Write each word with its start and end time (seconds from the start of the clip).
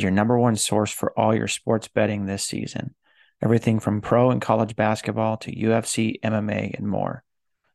Remains 0.00 0.02
your 0.02 0.16
number 0.16 0.38
one 0.38 0.56
source 0.56 0.90
for 0.90 1.12
all 1.18 1.34
your 1.34 1.48
sports 1.48 1.88
betting 1.88 2.24
this 2.24 2.44
season. 2.44 2.94
Everything 3.42 3.80
from 3.80 4.00
pro 4.00 4.30
and 4.30 4.40
college 4.40 4.74
basketball 4.74 5.36
to 5.38 5.54
UFC, 5.54 6.18
MMA, 6.24 6.74
and 6.78 6.86
more. 6.88 7.22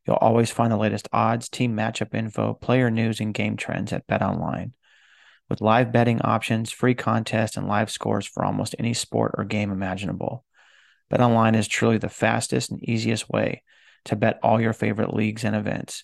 You'll 0.05 0.17
always 0.17 0.51
find 0.51 0.71
the 0.71 0.77
latest 0.77 1.07
odds, 1.11 1.49
team 1.49 1.75
matchup 1.75 2.15
info, 2.15 2.53
player 2.53 2.89
news, 2.89 3.19
and 3.19 3.33
game 3.33 3.57
trends 3.57 3.93
at 3.93 4.07
BetOnline. 4.07 4.71
With 5.49 5.61
live 5.61 5.91
betting 5.91 6.21
options, 6.21 6.71
free 6.71 6.95
contests, 6.95 7.57
and 7.57 7.67
live 7.67 7.91
scores 7.91 8.25
for 8.25 8.43
almost 8.43 8.75
any 8.79 8.95
sport 8.95 9.35
or 9.37 9.43
game 9.43 9.71
imaginable. 9.71 10.45
BetOnline 11.11 11.55
is 11.55 11.67
truly 11.67 11.99
the 11.99 12.09
fastest 12.09 12.71
and 12.71 12.83
easiest 12.83 13.29
way 13.29 13.61
to 14.05 14.15
bet 14.15 14.39
all 14.41 14.59
your 14.59 14.73
favorite 14.73 15.13
leagues 15.13 15.43
and 15.43 15.55
events. 15.55 16.03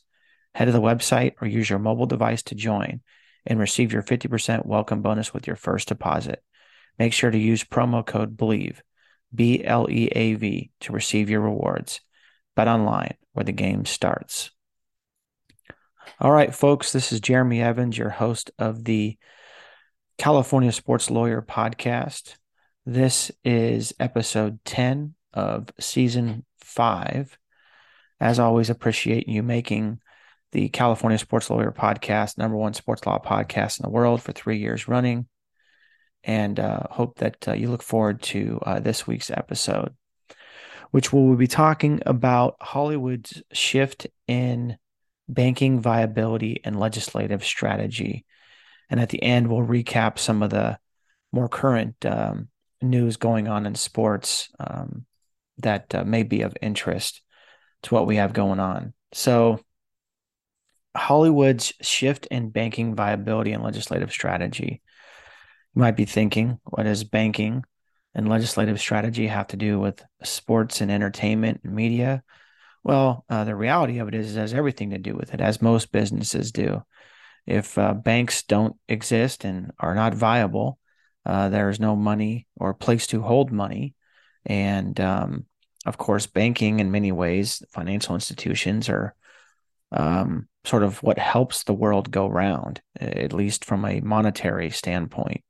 Head 0.54 0.66
to 0.66 0.72
the 0.72 0.82
website 0.82 1.34
or 1.42 1.48
use 1.48 1.70
your 1.70 1.80
mobile 1.80 2.06
device 2.06 2.44
to 2.44 2.56
join 2.56 3.02
and 3.46 3.60
receive 3.60 3.94
your 3.94 4.04
50% 4.04 4.66
welcome 4.66 5.02
bonus 5.02 5.34
with 5.34 5.48
your 5.48 5.56
first 5.56 5.88
deposit. 5.88 6.44
Make 7.00 7.14
sure 7.14 7.32
to 7.32 7.38
use 7.38 7.64
promo 7.64 8.06
code 8.06 8.38
BLEAV, 8.38 8.80
B 9.34 9.64
L 9.64 9.90
E 9.90 10.08
A 10.08 10.34
V, 10.36 10.72
to 10.82 10.94
receive 10.94 11.30
your 11.30 11.42
rewards. 11.42 12.02
Bet 12.56 12.68
online 12.68 13.16
where 13.34 13.46
the 13.46 13.52
game 13.52 13.86
starts. 13.86 14.52
All 16.20 16.32
right, 16.32 16.54
folks, 16.54 16.92
this 16.92 17.12
is 17.12 17.22
Jeremy 17.22 17.62
Evans, 17.62 17.98
your 17.98 18.10
host 18.10 18.52
of 18.60 18.84
the 18.84 19.18
California 20.18 20.72
Sports 20.72 21.10
Lawyer 21.10 21.42
podcast. 21.42 22.36
This 22.86 23.32
is 23.44 23.94
episode 24.00 24.60
10 24.66 25.16
of 25.34 25.70
season 25.80 26.46
five. 26.60 27.38
As 28.20 28.38
always, 28.38 28.70
appreciate 28.70 29.28
you 29.28 29.42
making 29.42 30.01
the 30.52 30.70
California 30.70 31.18
Sports 31.18 31.50
Lawyer 31.50 31.72
podcast, 31.72 32.38
number 32.38 32.58
one 32.58 32.74
sports 32.74 33.06
law 33.06 33.20
podcast 33.20 33.80
in 33.80 33.84
the 33.84 33.90
world 33.90 34.22
for 34.22 34.32
three 34.32 34.58
years 34.58 34.88
running. 34.88 35.28
And 36.24 36.60
uh, 36.60 36.82
hope 36.92 37.18
that 37.18 37.48
uh, 37.48 37.54
you 37.54 37.70
look 37.70 37.82
forward 37.82 38.22
to 38.24 38.60
uh, 38.64 38.80
this 38.80 39.08
week's 39.08 39.32
episode, 39.32 39.96
which 40.92 41.12
we 41.12 41.20
will 41.22 41.36
be 41.36 41.48
talking 41.48 42.02
about 42.06 42.58
Hollywood's 42.62 43.42
shift 43.52 44.08
in 44.28 44.78
banking 45.28 45.80
viability 45.80 46.62
and 46.64 46.80
legislative 46.80 47.44
strategy. 47.44 48.26
And 48.90 49.00
at 49.00 49.10
the 49.10 49.24
end, 49.24 49.48
we'll 49.48 49.66
recap 49.66 50.20
some 50.20 50.44
of 50.44 50.50
the 50.50 50.78
more 51.32 51.48
current 51.48 52.06
um, 52.06 52.50
news 52.82 53.18
going 53.18 53.48
on 53.48 53.66
in 53.66 53.76
sports 53.76 54.50
um, 54.60 55.06
that 55.60 55.96
uh, 55.96 56.04
may 56.04 56.24
be 56.24 56.42
of 56.42 56.58
interest 56.62 57.22
to 57.84 57.96
what 57.96 58.06
we 58.06 58.18
have 58.18 58.34
going 58.34 58.60
on. 58.60 58.94
So, 59.14 59.60
Hollywood's 60.96 61.74
shift 61.82 62.26
in 62.28 62.50
banking 62.50 62.96
viability 62.96 63.54
and 63.54 63.64
legislative 63.64 64.12
strategy. 64.12 64.82
You 65.76 65.80
might 65.80 65.96
be 65.96 66.06
thinking, 66.06 66.60
what 66.66 66.84
does 66.84 67.04
banking 67.04 67.64
and 68.14 68.28
legislative 68.28 68.80
strategy 68.80 69.28
have 69.28 69.48
to 69.48 69.58
do 69.58 69.80
with 69.80 70.04
sports 70.24 70.82
and 70.82 70.92
entertainment 70.92 71.62
and 71.64 71.74
media? 71.74 72.24
Well, 72.84 73.26
uh, 73.30 73.46
the 73.46 73.56
reality 73.56 74.00
of 74.00 74.08
it 74.08 74.16
is, 74.16 74.36
it 74.36 74.40
has 74.40 74.54
everything 74.54 74.90
to 74.90 74.98
do 74.98 75.16
with 75.16 75.34
it, 75.34 75.40
as 75.40 75.62
most 75.62 75.92
businesses 75.92 76.52
do. 76.52 76.84
If 77.46 77.78
uh, 77.78 77.94
banks 77.94 78.44
don't 78.44 78.76
exist 78.88 79.46
and 79.46 79.72
are 79.80 79.96
not 79.96 80.14
viable, 80.14 80.78
uh, 81.26 81.50
there 81.50 81.70
is 81.70 81.80
no 81.80 81.96
money 81.96 82.48
or 82.56 82.74
place 82.74 83.08
to 83.08 83.22
hold 83.22 83.52
money. 83.52 83.96
And 84.46 85.00
um, 85.00 85.46
of 85.86 85.98
course, 85.98 86.28
banking 86.28 86.80
in 86.80 86.92
many 86.92 87.12
ways, 87.12 87.64
financial 87.72 88.16
institutions 88.16 88.90
are 88.90 89.16
um, 89.92 90.48
sort 90.64 90.84
of 90.84 91.02
what 91.02 91.18
helps 91.18 91.64
the 91.64 91.74
world 91.74 92.12
go 92.12 92.28
round, 92.28 92.82
at 93.00 93.34
least 93.34 93.66
from 93.66 93.84
a 93.86 94.02
monetary 94.02 94.70
standpoint, 94.70 95.44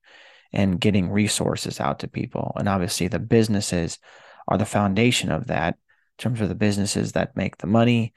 and 0.53 0.79
getting 0.79 1.09
resources 1.09 1.79
out 1.79 1.99
to 1.99 2.07
people. 2.07 2.53
And 2.57 2.69
obviously, 2.69 3.07
the 3.07 3.19
businesses 3.19 3.99
are 4.47 4.57
the 4.57 4.65
foundation 4.65 5.31
of 5.31 5.47
that 5.47 5.75
in 5.75 6.23
terms 6.23 6.41
of 6.41 6.49
the 6.49 6.55
businesses 6.55 7.13
that 7.13 7.35
make 7.35 7.57
the 7.57 7.67
money 7.67 8.13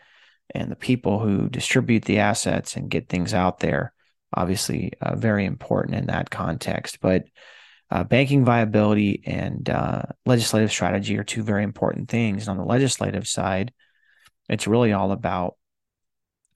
and 0.55 0.71
the 0.71 0.77
people 0.77 1.19
who 1.19 1.49
distribute 1.49 2.05
the 2.05 2.19
assets 2.19 2.77
and 2.77 2.91
get 2.91 3.09
things 3.09 3.35
out 3.35 3.61
there. 3.61 3.93
Obviously, 4.33 4.93
uh, 5.01 5.17
very 5.17 5.45
important 5.45 5.97
in 5.97 6.07
that 6.07 6.31
context. 6.31 6.99
But 7.01 7.25
uh, 7.91 8.05
banking 8.05 8.45
viability 8.45 9.23
and 9.27 9.69
uh, 9.71 10.03
legislative 10.27 10.71
strategy 10.71 11.17
are 11.19 11.25
two 11.25 11.43
very 11.43 11.63
important 11.63 12.09
things. 12.09 12.49
And 12.49 12.59
on 12.59 12.65
the 12.65 12.71
legislative 12.71 13.27
side, 13.27 13.73
it's 14.49 14.67
really 14.67 14.93
all 14.93 15.13
about 15.13 15.57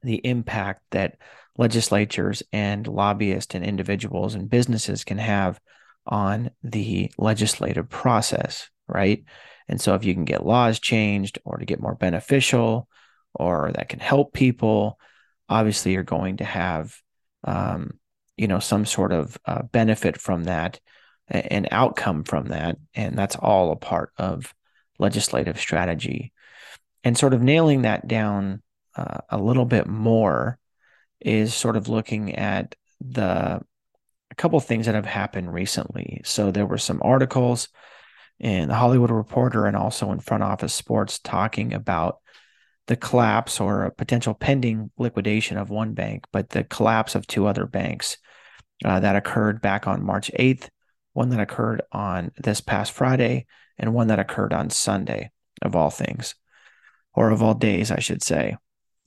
the 0.03 0.20
impact 0.25 0.82
that 0.91 1.16
legislatures 1.56 2.42
and 2.53 2.86
lobbyists 2.86 3.54
and 3.54 3.64
individuals 3.64 4.34
and 4.34 4.48
businesses 4.48 5.04
can 5.04 5.19
have 5.19 5.60
on 6.06 6.50
the 6.62 7.10
legislative 7.19 7.88
process, 7.88 8.70
right? 8.86 9.25
And 9.69 9.81
so 9.81 9.94
if 9.94 10.04
you 10.04 10.14
can 10.14 10.25
get 10.25 10.47
laws 10.47 10.78
changed 10.78 11.38
or 11.44 11.59
to 11.59 11.66
get 11.66 11.81
more 11.81 11.94
beneficial 11.94 12.88
or 13.34 13.72
that 13.75 13.88
can 13.88 14.00
help 14.00 14.32
people, 14.32 14.98
obviously 15.48 15.92
you're 15.92 16.03
going 16.03 16.38
to 16.38 16.44
have 16.44 16.97
um, 17.44 17.98
you 18.38 18.47
know 18.47 18.60
some 18.60 18.86
sort 18.86 19.12
of 19.12 19.36
uh, 19.44 19.62
benefit 19.62 20.19
from 20.19 20.44
that 20.44 20.80
an 21.30 21.66
outcome 21.70 22.25
from 22.25 22.47
that 22.47 22.78
and 22.94 23.19
that's 23.19 23.36
all 23.36 23.70
a 23.70 23.76
part 23.76 24.12
of 24.16 24.54
legislative 24.98 25.59
strategy 25.59 26.32
and 27.04 27.19
sort 27.19 27.34
of 27.34 27.42
nailing 27.42 27.82
that 27.82 28.09
down 28.09 28.62
uh, 28.98 29.19
a 29.31 29.38
little 29.38 29.64
bit 29.64 29.86
more 29.86 30.59
is 31.20 31.54
sort 31.54 31.76
of 31.76 31.88
looking 31.88 32.34
at 32.34 32.75
the 33.00 33.60
a 34.31 34.34
couple 34.34 34.59
things 34.60 34.86
that 34.86 34.94
have 34.94 35.06
happened 35.06 35.53
recently. 35.53 36.20
So 36.25 36.50
there 36.50 36.66
were 36.66 36.78
some 36.78 37.00
articles 37.03 37.69
in 38.38 38.69
the 38.69 38.75
Hollywood 38.75 39.10
Reporter 39.10 39.66
and 39.66 39.76
also 39.76 40.12
in 40.12 40.20
Front 40.20 40.42
Office 40.42 40.75
Sports 40.75 41.19
talking 41.19 41.72
about 41.72 42.19
the 42.86 42.97
collapse 42.97 43.60
or 43.60 43.84
a 43.84 43.91
potential 43.91 44.34
pending 44.34 44.91
liquidation 44.98 45.59
of 45.59 45.70
one 45.70 45.94
bank, 45.94 46.25
but 46.32 46.50
the 46.50 46.65
collapse 46.65 47.15
of 47.15 47.26
two 47.26 47.47
other 47.47 47.66
banks 47.66 48.16
uh, 48.84 49.00
that 49.00 49.16
occurred 49.16 49.60
back 49.60 49.86
on 49.86 50.04
March 50.04 50.30
8th, 50.38 50.69
one 51.12 51.30
that 51.30 51.41
occurred 51.41 51.82
on 51.92 52.32
this 52.36 52.60
past 52.60 52.92
Friday, 52.92 53.47
and 53.78 53.94
one 53.94 54.09
that 54.09 54.19
occurred 54.19 54.53
on 54.53 54.70
Sunday, 54.70 55.30
of 55.62 55.76
all 55.76 55.91
things, 55.91 56.34
or 57.15 57.30
of 57.30 57.42
all 57.42 57.54
days, 57.54 57.91
I 57.91 58.00
should 58.00 58.22
say. 58.22 58.56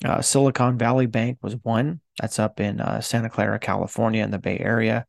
Uh, 0.04 0.22
Silicon 0.22 0.78
Valley 0.78 1.06
Bank 1.06 1.38
was 1.42 1.56
one. 1.64 2.00
That's 2.20 2.40
up 2.40 2.60
in 2.60 2.82
uh, 2.82 3.02
Santa 3.02 3.30
Clara, 3.30 3.60
California, 3.60 4.24
in 4.24 4.32
the 4.32 4.40
Bay 4.40 4.58
Area. 4.58 5.06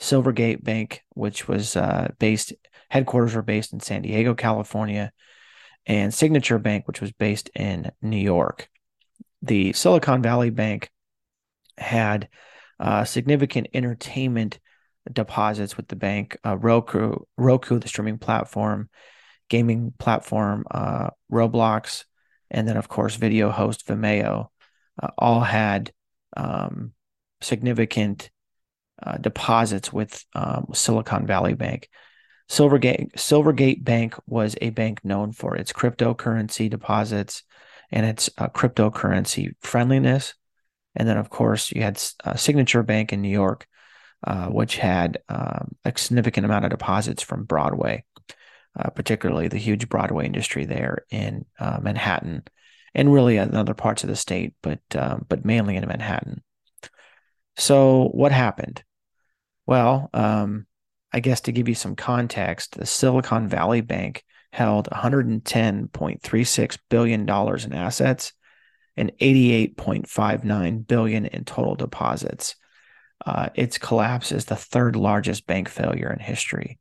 Silvergate 0.00 0.64
Bank, 0.64 1.04
which 1.10 1.46
was 1.46 1.76
uh, 1.76 2.08
based, 2.18 2.52
headquarters 2.88 3.34
were 3.34 3.42
based 3.42 3.72
in 3.72 3.80
San 3.80 4.02
Diego, 4.02 4.34
California, 4.34 5.12
and 5.86 6.12
Signature 6.12 6.58
Bank, 6.58 6.88
which 6.88 7.00
was 7.00 7.12
based 7.12 7.50
in 7.54 7.90
New 8.00 8.16
York. 8.16 8.68
The 9.42 9.72
Silicon 9.72 10.22
Valley 10.22 10.50
Bank 10.50 10.90
had 11.78 12.28
uh, 12.80 13.04
significant 13.04 13.68
entertainment 13.74 14.58
deposits 15.10 15.76
with 15.76 15.88
the 15.88 15.96
bank. 15.96 16.36
Uh, 16.44 16.56
Roku, 16.56 17.16
Roku, 17.36 17.78
the 17.78 17.88
streaming 17.88 18.18
platform, 18.18 18.88
gaming 19.48 19.92
platform, 19.98 20.64
uh, 20.70 21.10
Roblox, 21.30 22.04
and 22.52 22.68
then 22.68 22.76
of 22.76 22.88
course 22.88 23.16
video 23.16 23.50
host 23.50 23.86
Vimeo, 23.88 24.48
uh, 25.02 25.08
all 25.18 25.40
had 25.40 25.92
um, 26.36 26.92
significant 27.40 28.30
uh, 29.02 29.16
deposits 29.16 29.92
with 29.92 30.24
um, 30.34 30.66
Silicon 30.72 31.26
Valley 31.26 31.54
Bank. 31.54 31.88
Silvergate 32.48 33.12
Silvergate 33.14 33.82
Bank 33.82 34.14
was 34.26 34.54
a 34.60 34.70
bank 34.70 35.04
known 35.04 35.32
for 35.32 35.56
its 35.56 35.72
cryptocurrency 35.72 36.70
deposits 36.70 37.42
and 37.90 38.06
its 38.06 38.30
uh, 38.38 38.48
cryptocurrency 38.48 39.54
friendliness. 39.60 40.34
And 40.94 41.08
then, 41.08 41.16
of 41.16 41.30
course, 41.30 41.72
you 41.72 41.82
had 41.82 42.02
uh, 42.24 42.34
Signature 42.36 42.82
Bank 42.82 43.12
in 43.12 43.22
New 43.22 43.30
York, 43.30 43.66
uh, 44.24 44.48
which 44.48 44.76
had 44.76 45.18
um, 45.28 45.74
a 45.84 45.92
significant 45.96 46.44
amount 46.44 46.66
of 46.66 46.70
deposits 46.70 47.22
from 47.22 47.44
Broadway 47.44 48.04
uh, 48.78 48.90
particularly 48.90 49.48
the 49.48 49.58
huge 49.58 49.88
Broadway 49.88 50.26
industry 50.26 50.64
there 50.64 51.04
in 51.10 51.44
uh, 51.58 51.78
Manhattan, 51.82 52.44
and 52.94 53.12
really 53.12 53.36
in 53.36 53.54
other 53.54 53.74
parts 53.74 54.02
of 54.02 54.08
the 54.08 54.16
state, 54.16 54.54
but 54.62 54.80
um, 54.94 55.26
but 55.28 55.44
mainly 55.44 55.76
in 55.76 55.86
Manhattan. 55.86 56.42
So, 57.56 58.08
what 58.12 58.32
happened? 58.32 58.82
Well, 59.66 60.10
um, 60.12 60.66
I 61.12 61.20
guess 61.20 61.42
to 61.42 61.52
give 61.52 61.68
you 61.68 61.74
some 61.74 61.96
context, 61.96 62.74
the 62.76 62.86
Silicon 62.86 63.48
Valley 63.48 63.82
Bank 63.82 64.24
held 64.52 64.88
$110.36 64.90 66.78
billion 66.88 67.20
in 67.20 67.72
assets 67.72 68.32
and 68.96 69.12
88.59 69.20 70.86
billion 70.86 71.26
in 71.26 71.44
total 71.44 71.74
deposits. 71.74 72.56
Uh, 73.24 73.48
its 73.54 73.78
collapse 73.78 74.32
is 74.32 74.44
the 74.46 74.56
third 74.56 74.96
largest 74.96 75.46
bank 75.46 75.68
failure 75.68 76.12
in 76.12 76.18
history. 76.18 76.78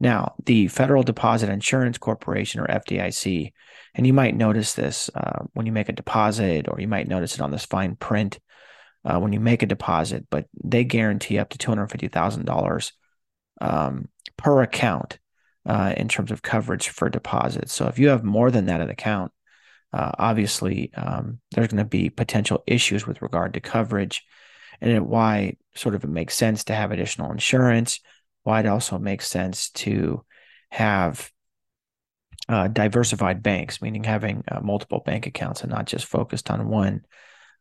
Now, 0.00 0.34
the 0.44 0.68
Federal 0.68 1.02
Deposit 1.02 1.48
Insurance 1.48 1.98
Corporation, 1.98 2.60
or 2.60 2.66
FDIC, 2.66 3.52
and 3.94 4.06
you 4.06 4.12
might 4.12 4.36
notice 4.36 4.74
this 4.74 5.10
uh, 5.14 5.44
when 5.54 5.66
you 5.66 5.72
make 5.72 5.88
a 5.88 5.92
deposit, 5.92 6.68
or 6.68 6.80
you 6.80 6.88
might 6.88 7.08
notice 7.08 7.34
it 7.34 7.40
on 7.40 7.50
this 7.50 7.66
fine 7.66 7.96
print 7.96 8.38
uh, 9.04 9.18
when 9.18 9.32
you 9.32 9.40
make 9.40 9.62
a 9.62 9.66
deposit, 9.66 10.26
but 10.30 10.46
they 10.62 10.84
guarantee 10.84 11.38
up 11.38 11.50
to 11.50 11.58
$250,000 11.58 12.92
um, 13.60 14.08
per 14.36 14.62
account 14.62 15.18
uh, 15.66 15.94
in 15.96 16.08
terms 16.08 16.30
of 16.30 16.42
coverage 16.42 16.88
for 16.88 17.08
deposits. 17.08 17.72
So 17.72 17.86
if 17.86 17.98
you 17.98 18.08
have 18.08 18.24
more 18.24 18.50
than 18.50 18.66
that 18.66 18.80
in 18.80 18.90
account, 18.90 19.32
uh, 19.92 20.12
obviously 20.18 20.92
um, 20.94 21.40
there's 21.52 21.68
going 21.68 21.78
to 21.78 21.84
be 21.84 22.08
potential 22.10 22.62
issues 22.66 23.06
with 23.06 23.22
regard 23.22 23.54
to 23.54 23.60
coverage 23.60 24.24
and 24.80 25.06
why 25.06 25.56
sort 25.74 25.94
of 25.94 26.02
it 26.02 26.10
makes 26.10 26.34
sense 26.34 26.64
to 26.64 26.74
have 26.74 26.90
additional 26.90 27.30
insurance, 27.30 28.00
why 28.42 28.60
it 28.60 28.66
also 28.66 28.98
makes 28.98 29.28
sense 29.28 29.70
to 29.70 30.24
have 30.70 31.30
uh, 32.48 32.68
diversified 32.68 33.42
banks, 33.42 33.80
meaning 33.80 34.04
having 34.04 34.42
uh, 34.50 34.60
multiple 34.60 35.02
bank 35.04 35.26
accounts 35.26 35.62
and 35.62 35.70
not 35.70 35.86
just 35.86 36.06
focused 36.06 36.50
on 36.50 36.68
one. 36.68 37.02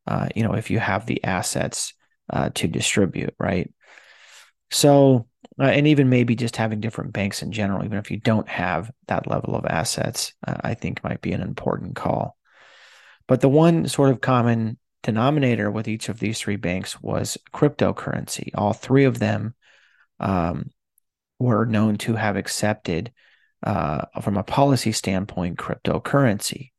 Uh, 0.07 0.28
you 0.36 0.44
know, 0.44 0.54
if 0.54 0.72
you 0.72 0.80
have 0.80 1.06
the 1.06 1.24
assets 1.24 1.94
uh, 2.31 2.50
to 2.56 2.68
distribute, 2.68 3.36
right? 3.39 3.72
So, 4.72 5.28
uh, 5.60 5.66
and 5.66 5.88
even 5.88 6.10
maybe 6.10 6.36
just 6.36 6.56
having 6.56 6.80
different 6.80 7.13
banks 7.13 7.42
in 7.42 7.51
general, 7.51 7.84
even 7.84 7.98
if 7.98 8.10
you 8.10 8.18
don't 8.18 8.48
have 8.48 8.89
that 9.07 9.27
level 9.27 9.56
of 9.56 9.66
assets, 9.66 10.34
uh, 10.48 10.56
I 10.62 10.74
think 10.74 11.04
might 11.04 11.22
be 11.22 11.34
an 11.34 11.42
important 11.42 11.95
call. 11.95 12.38
But 13.27 13.42
the 13.42 13.50
one 13.50 13.88
sort 13.88 14.10
of 14.10 14.22
common 14.22 14.77
denominator 15.04 15.69
with 15.69 15.88
each 15.88 16.10
of 16.10 16.19
these 16.19 16.39
three 16.39 16.56
banks 16.56 17.01
was 17.01 17.38
cryptocurrency. 17.54 18.50
All 18.56 18.74
three 18.74 19.06
of 19.06 19.19
them 19.19 19.56
um, 20.21 20.71
were 21.39 21.65
known 21.65 21.97
to 21.97 22.15
have 22.15 22.38
accepted, 22.38 23.12
uh, 23.63 24.06
from 24.21 24.38
a 24.38 24.44
policy 24.44 24.91
standpoint, 24.91 25.57
cryptocurrency. 25.57 26.71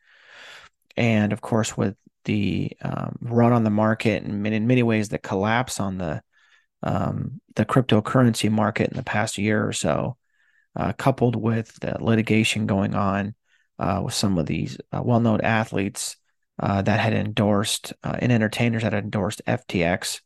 And 0.97 1.33
of 1.33 1.41
course, 1.41 1.77
with 1.77 1.97
the 2.25 2.73
um, 2.83 3.19
run 3.21 3.53
on 3.53 3.65
the 3.65 3.71
market 3.71 4.23
and 4.23 4.47
in 4.47 4.67
many 4.67 4.83
ways 4.83 5.09
the 5.09 5.19
collapse 5.19 5.81
on 5.81 5.99
the 5.99 6.23
um, 6.85 7.41
the 7.55 7.65
cryptocurrency 7.65 8.51
market 8.51 8.91
in 8.91 8.97
the 8.97 9.05
past 9.05 9.39
year 9.39 9.65
or 9.67 9.73
so, 9.73 10.17
uh, 10.75 10.93
coupled 10.93 11.37
with 11.37 11.79
the 11.81 11.97
litigation 12.01 12.67
going 12.67 12.95
on 12.95 13.35
uh, 13.79 14.01
with 14.05 14.15
some 14.15 14.37
of 14.37 14.47
these 14.47 14.79
uh, 14.93 15.01
well-known 15.01 15.41
athletes 15.43 16.17
uh, 16.61 16.83
that 16.83 16.99
had 16.99 17.13
endorsed 17.13 17.93
uh, 18.03 18.17
and 18.19 18.33
entertainers 18.33 18.83
that 18.83 18.93
had 18.93 19.05
endorsed 19.05 19.43
FTX, 19.47 20.21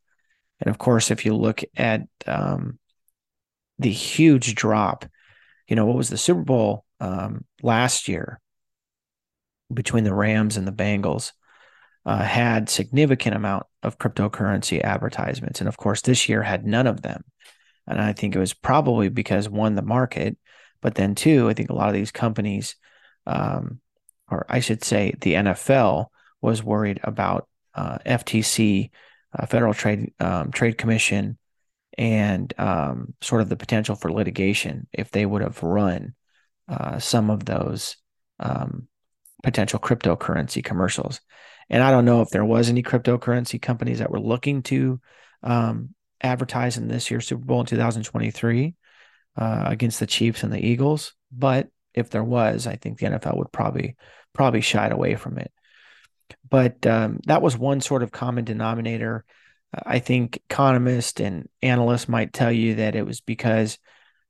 and 0.61 0.71
of 0.71 0.79
course, 0.79 1.11
if 1.11 1.27
you 1.27 1.35
look 1.35 1.63
at 1.77 2.03
um, 2.27 2.79
the 3.79 3.91
huge 3.91 4.55
drop, 4.55 5.05
you 5.69 5.77
know 5.77 5.87
what 5.87 5.97
was 5.97 6.09
the 6.09 6.19
Super 6.19 6.43
Bowl 6.43 6.85
um, 7.01 7.45
last 7.63 8.09
year 8.09 8.41
between 9.73 10.05
the 10.05 10.15
Rams 10.15 10.57
and 10.57 10.67
the 10.67 10.73
Bengals 10.73 11.33
uh, 12.05 12.23
had 12.23 12.69
significant 12.69 13.35
amount 13.35 13.67
of 13.83 13.99
cryptocurrency 13.99 14.81
advertisements, 14.81 15.61
and 15.61 15.69
of 15.69 15.77
course, 15.77 16.03
this 16.03 16.29
year 16.29 16.43
had 16.43 16.67
none 16.67 16.87
of 16.87 17.03
them. 17.03 17.25
And 17.87 18.01
I 18.01 18.13
think 18.13 18.35
it 18.35 18.39
was 18.39 18.55
probably 18.55 19.09
because 19.09 19.49
one, 19.49 19.75
the 19.75 19.83
market, 19.83 20.37
but 20.81 20.95
then 20.95 21.15
two, 21.15 21.49
I 21.49 21.55
think 21.55 21.71
a 21.71 21.75
lot 21.75 21.89
of 21.89 21.95
these 21.95 22.13
companies, 22.13 22.77
um, 23.27 23.81
or 24.31 24.47
I 24.49 24.61
should 24.61 24.85
say, 24.85 25.15
the 25.21 25.35
NFL 25.35 26.07
was 26.41 26.63
worried 26.63 27.01
about 27.03 27.49
uh, 27.75 27.99
FTC, 28.07 28.91
uh, 29.37 29.47
Federal 29.47 29.75
Trade 29.75 30.13
um, 30.21 30.51
Trade 30.51 30.79
Commission, 30.79 31.39
and 31.99 32.53
um, 32.59 33.15
sort 33.21 33.41
of 33.41 33.49
the 33.49 33.57
potential 33.57 33.95
for 33.95 34.13
litigation 34.13 34.87
if 34.93 35.11
they 35.11 35.25
would 35.25 35.43
have 35.43 35.63
run 35.63 36.15
uh, 36.69 36.99
some 36.99 37.31
of 37.31 37.45
those 37.45 37.97
um, 38.39 38.89
potential 39.43 39.79
cryptocurrency 39.79 40.63
commercials. 40.63 41.21
And 41.71 41.83
I 41.83 41.91
don't 41.91 42.05
know 42.05 42.23
if 42.23 42.31
there 42.31 42.45
was 42.45 42.69
any 42.69 42.83
cryptocurrency 42.83 43.61
companies 43.61 43.99
that 43.99 44.11
were 44.11 44.21
looking 44.21 44.63
to 44.65 45.01
um, 45.43 45.95
advertise 46.21 46.77
in 46.77 46.89
this 46.89 47.11
year's 47.11 47.27
Super 47.27 47.45
Bowl 47.45 47.61
in 47.61 47.67
2023 47.67 48.75
uh, 49.37 49.65
against 49.67 50.01
the 50.01 50.07
Chiefs 50.07 50.43
and 50.43 50.53
the 50.53 50.65
Eagles. 50.65 51.15
But 51.33 51.69
if 51.95 52.11
there 52.11 52.25
was, 52.25 52.67
I 52.67 52.77
think 52.77 52.99
the 52.99 53.07
NFL 53.07 53.39
would 53.39 53.53
probably 53.53 53.97
probably 54.33 54.61
shied 54.61 54.93
away 54.93 55.17
from 55.17 55.39
it. 55.39 55.51
But 56.49 56.87
um, 56.87 57.21
that 57.27 57.43
was 57.43 57.57
one 57.57 57.81
sort 57.81 58.03
of 58.03 58.13
common 58.13 58.45
denominator. 58.45 59.25
I 59.75 59.99
think 59.99 60.37
economists 60.49 61.21
and 61.21 61.49
analysts 61.63 62.09
might 62.09 62.33
tell 62.33 62.53
you 62.53 62.77
that 62.77 62.95
it 62.95 63.05
was 63.05 63.21
because 63.21 63.79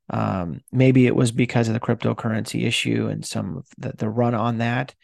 um, 0.09 0.61
maybe 0.73 1.07
it 1.07 1.17
was 1.17 1.33
because 1.33 1.69
of 1.69 1.75
the 1.75 1.81
cryptocurrency 1.81 2.67
issue 2.67 3.09
and 3.09 3.25
some 3.25 3.59
of 3.59 3.67
the, 3.79 3.93
the 3.97 4.09
run 4.09 4.35
on 4.35 4.59
that. 4.59 4.95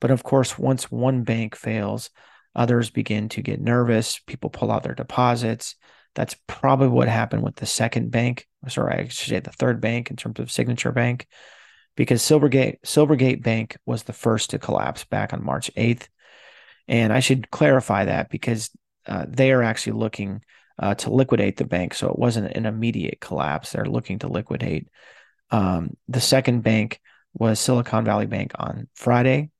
But 0.00 0.10
of 0.10 0.22
course, 0.22 0.58
once 0.58 0.90
one 0.90 1.22
bank 1.22 1.56
fails, 1.56 2.10
others 2.54 2.90
begin 2.90 3.28
to 3.30 3.42
get 3.42 3.60
nervous. 3.60 4.20
People 4.20 4.50
pull 4.50 4.70
out 4.70 4.82
their 4.82 4.94
deposits. 4.94 5.74
That's 6.14 6.36
probably 6.46 6.88
what 6.88 7.08
happened 7.08 7.42
with 7.42 7.56
the 7.56 7.66
second 7.66 8.10
bank. 8.10 8.46
Sorry, 8.68 8.94
I 8.94 9.08
should 9.08 9.28
say 9.28 9.40
the 9.40 9.50
third 9.52 9.80
bank 9.80 10.10
in 10.10 10.16
terms 10.16 10.40
of 10.40 10.50
Signature 10.50 10.92
Bank, 10.92 11.26
because 11.96 12.22
Silvergate 12.22 12.80
Silvergate 12.84 13.42
Bank 13.42 13.76
was 13.86 14.02
the 14.02 14.12
first 14.12 14.50
to 14.50 14.58
collapse 14.58 15.04
back 15.04 15.32
on 15.32 15.44
March 15.44 15.70
8th. 15.76 16.08
And 16.88 17.12
I 17.12 17.20
should 17.20 17.50
clarify 17.50 18.06
that 18.06 18.30
because 18.30 18.70
uh, 19.08 19.26
they 19.28 19.52
are 19.52 19.62
actually 19.62 19.98
looking 19.98 20.42
uh, 20.78 20.94
to 20.94 21.10
liquidate 21.10 21.56
the 21.56 21.64
bank. 21.64 21.94
So 21.94 22.08
it 22.08 22.18
wasn't 22.18 22.52
an 22.52 22.66
immediate 22.66 23.20
collapse. 23.20 23.72
They're 23.72 23.84
looking 23.84 24.20
to 24.20 24.28
liquidate. 24.28 24.88
Um, 25.50 25.96
the 26.08 26.20
second 26.20 26.62
bank 26.62 27.00
was 27.34 27.58
Silicon 27.58 28.04
Valley 28.04 28.26
Bank 28.26 28.52
on 28.56 28.88
Friday. 28.94 29.50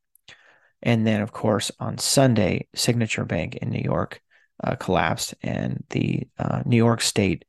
And 0.83 1.07
then, 1.07 1.23
of 1.23 1.33
course, 1.33 1.73
on 1.81 1.99
Sunday, 1.99 2.69
Signature 2.75 3.25
Bank 3.25 3.57
in 3.57 3.71
New 3.71 3.83
York 3.83 4.23
uh, 4.63 4.77
collapsed, 4.77 5.35
and 5.43 5.85
the 5.91 6.27
uh, 6.39 6.63
New 6.65 6.77
York 6.77 7.01
State 7.01 7.45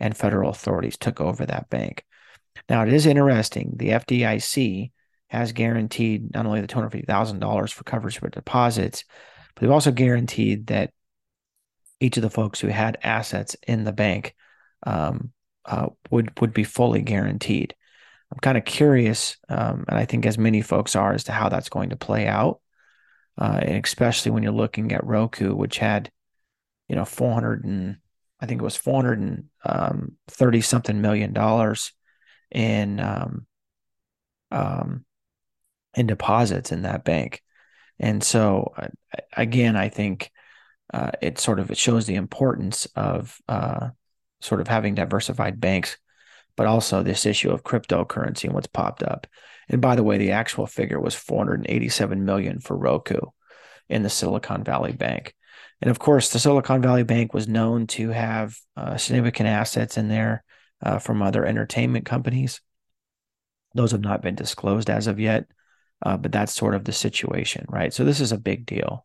and 0.00 0.16
federal 0.16 0.50
authorities 0.50 0.96
took 0.96 1.20
over 1.20 1.46
that 1.46 1.70
bank. 1.70 2.04
Now, 2.68 2.82
it 2.82 2.92
is 2.92 3.06
interesting. 3.06 3.74
The 3.76 3.90
FDIC 3.90 4.92
has 5.28 5.52
guaranteed 5.52 6.32
not 6.34 6.46
only 6.46 6.60
the 6.60 6.66
$250,000 6.66 7.72
for 7.72 7.84
coverage 7.84 8.18
for 8.18 8.28
deposits, 8.28 9.04
but 9.54 9.60
they've 9.60 9.70
also 9.70 9.90
guaranteed 9.90 10.68
that 10.68 10.90
each 12.00 12.16
of 12.16 12.22
the 12.22 12.30
folks 12.30 12.60
who 12.60 12.68
had 12.68 12.98
assets 13.02 13.56
in 13.66 13.84
the 13.84 13.92
bank 13.92 14.34
um, 14.86 15.32
uh, 15.64 15.88
would 16.10 16.38
would 16.40 16.52
be 16.52 16.64
fully 16.64 17.02
guaranteed. 17.02 17.74
I'm 18.32 18.38
kind 18.40 18.58
of 18.58 18.64
curious, 18.64 19.36
um, 19.48 19.84
and 19.88 19.98
I 19.98 20.04
think 20.04 20.26
as 20.26 20.38
many 20.38 20.60
folks 20.60 20.96
are, 20.96 21.12
as 21.12 21.24
to 21.24 21.32
how 21.32 21.48
that's 21.48 21.68
going 21.68 21.90
to 21.90 21.96
play 21.96 22.26
out 22.26 22.60
uh, 23.38 23.58
and 23.62 23.84
especially 23.84 24.30
when 24.30 24.42
you're 24.42 24.52
looking 24.52 24.92
at 24.92 25.04
Roku, 25.04 25.54
which 25.54 25.78
had, 25.78 26.10
you 26.88 26.96
know, 26.96 27.04
400 27.04 27.64
and 27.64 27.96
I 28.40 28.46
think 28.46 28.60
it 28.60 28.64
was 28.64 28.76
430 28.76 29.48
um, 29.64 30.62
something 30.62 31.00
million 31.00 31.32
dollars 31.32 31.92
in 32.50 33.00
um, 33.00 33.46
um, 34.50 35.04
in 35.94 36.06
deposits 36.06 36.72
in 36.72 36.82
that 36.82 37.04
bank. 37.04 37.42
And 37.98 38.22
so, 38.22 38.72
uh, 38.76 38.88
again, 39.36 39.76
I 39.76 39.88
think 39.88 40.30
uh, 40.92 41.10
it 41.22 41.38
sort 41.38 41.58
of 41.58 41.70
it 41.70 41.78
shows 41.78 42.06
the 42.06 42.14
importance 42.14 42.86
of 42.94 43.40
uh, 43.48 43.90
sort 44.40 44.60
of 44.60 44.68
having 44.68 44.94
diversified 44.94 45.60
banks, 45.60 45.96
but 46.56 46.66
also 46.66 47.02
this 47.02 47.26
issue 47.26 47.50
of 47.50 47.64
cryptocurrency 47.64 48.44
and 48.44 48.52
what's 48.52 48.66
popped 48.66 49.02
up. 49.02 49.26
And 49.68 49.80
by 49.80 49.96
the 49.96 50.02
way, 50.02 50.18
the 50.18 50.32
actual 50.32 50.66
figure 50.66 51.00
was 51.00 51.14
487 51.14 52.24
million 52.24 52.60
for 52.60 52.76
Roku 52.76 53.20
in 53.88 54.02
the 54.02 54.10
Silicon 54.10 54.62
Valley 54.62 54.92
Bank. 54.92 55.34
And 55.80 55.90
of 55.90 55.98
course, 55.98 56.30
the 56.30 56.38
Silicon 56.38 56.82
Valley 56.82 57.02
Bank 57.02 57.34
was 57.34 57.48
known 57.48 57.86
to 57.88 58.10
have 58.10 58.56
uh, 58.76 58.96
significant 58.96 59.48
assets 59.48 59.96
in 59.96 60.08
there 60.08 60.44
uh, 60.82 60.98
from 60.98 61.22
other 61.22 61.44
entertainment 61.44 62.04
companies. 62.04 62.60
Those 63.74 63.92
have 63.92 64.00
not 64.00 64.22
been 64.22 64.34
disclosed 64.34 64.88
as 64.88 65.06
of 65.06 65.18
yet, 65.18 65.46
uh, 66.04 66.16
but 66.16 66.30
that's 66.32 66.54
sort 66.54 66.74
of 66.74 66.84
the 66.84 66.92
situation, 66.92 67.66
right? 67.68 67.92
So 67.92 68.04
this 68.04 68.20
is 68.20 68.32
a 68.32 68.38
big 68.38 68.66
deal. 68.66 69.04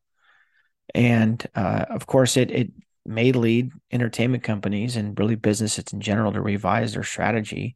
And 0.96 1.46
uh, 1.56 1.86
of 1.90 2.08
course, 2.08 2.38
it, 2.38 2.52
it 2.52 2.72
may 3.06 3.32
lead 3.32 3.72
entertainment 3.92 4.44
companies 4.44 4.96
and 4.96 5.18
really 5.18 5.36
businesses 5.36 5.94
in 5.94 6.02
general 6.02 6.32
to 6.34 6.42
revise 6.42 6.94
their 6.94 7.04
strategy 7.04 7.76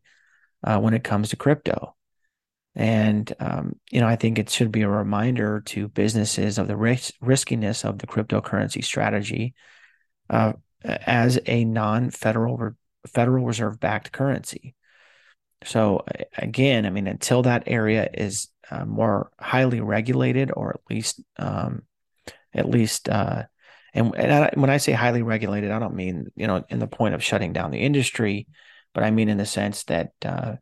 uh, 0.63 0.79
when 0.79 0.93
it 0.93 1.03
comes 1.03 1.29
to 1.29 1.35
crypto. 1.35 1.95
And, 2.75 3.31
um, 3.39 3.75
you 3.91 4.01
know, 4.01 4.07
I 4.07 4.15
think 4.15 4.39
it 4.39 4.49
should 4.49 4.71
be 4.71 4.81
a 4.81 4.89
reminder 4.89 5.61
to 5.67 5.87
businesses 5.87 6.57
of 6.57 6.67
the 6.67 6.75
risk, 6.75 7.13
riskiness 7.21 7.85
of 7.85 7.99
the 7.99 8.07
cryptocurrency 8.07 8.83
strategy, 8.83 9.53
uh, 10.29 10.53
as 10.83 11.39
a 11.45 11.65
non-federal 11.65 12.75
Federal 13.07 13.45
Reserve 13.45 13.79
backed 13.79 14.11
currency. 14.11 14.75
So 15.65 16.05
again, 16.37 16.85
I 16.85 16.89
mean, 16.89 17.07
until 17.07 17.43
that 17.43 17.63
area 17.67 18.09
is 18.13 18.47
uh, 18.71 18.85
more 18.85 19.29
highly 19.39 19.81
regulated, 19.81 20.51
or 20.53 20.71
at 20.71 20.81
least, 20.89 21.21
um, 21.37 21.83
at 22.53 22.69
least, 22.69 23.09
uh, 23.09 23.43
and, 23.93 24.13
and 24.15 24.31
I, 24.31 24.51
when 24.55 24.69
I 24.69 24.77
say 24.77 24.91
highly 24.91 25.21
regulated, 25.21 25.71
I 25.71 25.79
don't 25.79 25.95
mean 25.95 26.27
you 26.35 26.47
know 26.47 26.63
in 26.69 26.79
the 26.79 26.87
point 26.87 27.15
of 27.15 27.23
shutting 27.23 27.53
down 27.53 27.71
the 27.71 27.79
industry, 27.79 28.47
but 28.93 29.03
I 29.03 29.11
mean 29.11 29.29
in 29.29 29.37
the 29.37 29.45
sense 29.45 29.83
that 29.85 30.11
uh, 30.25 30.55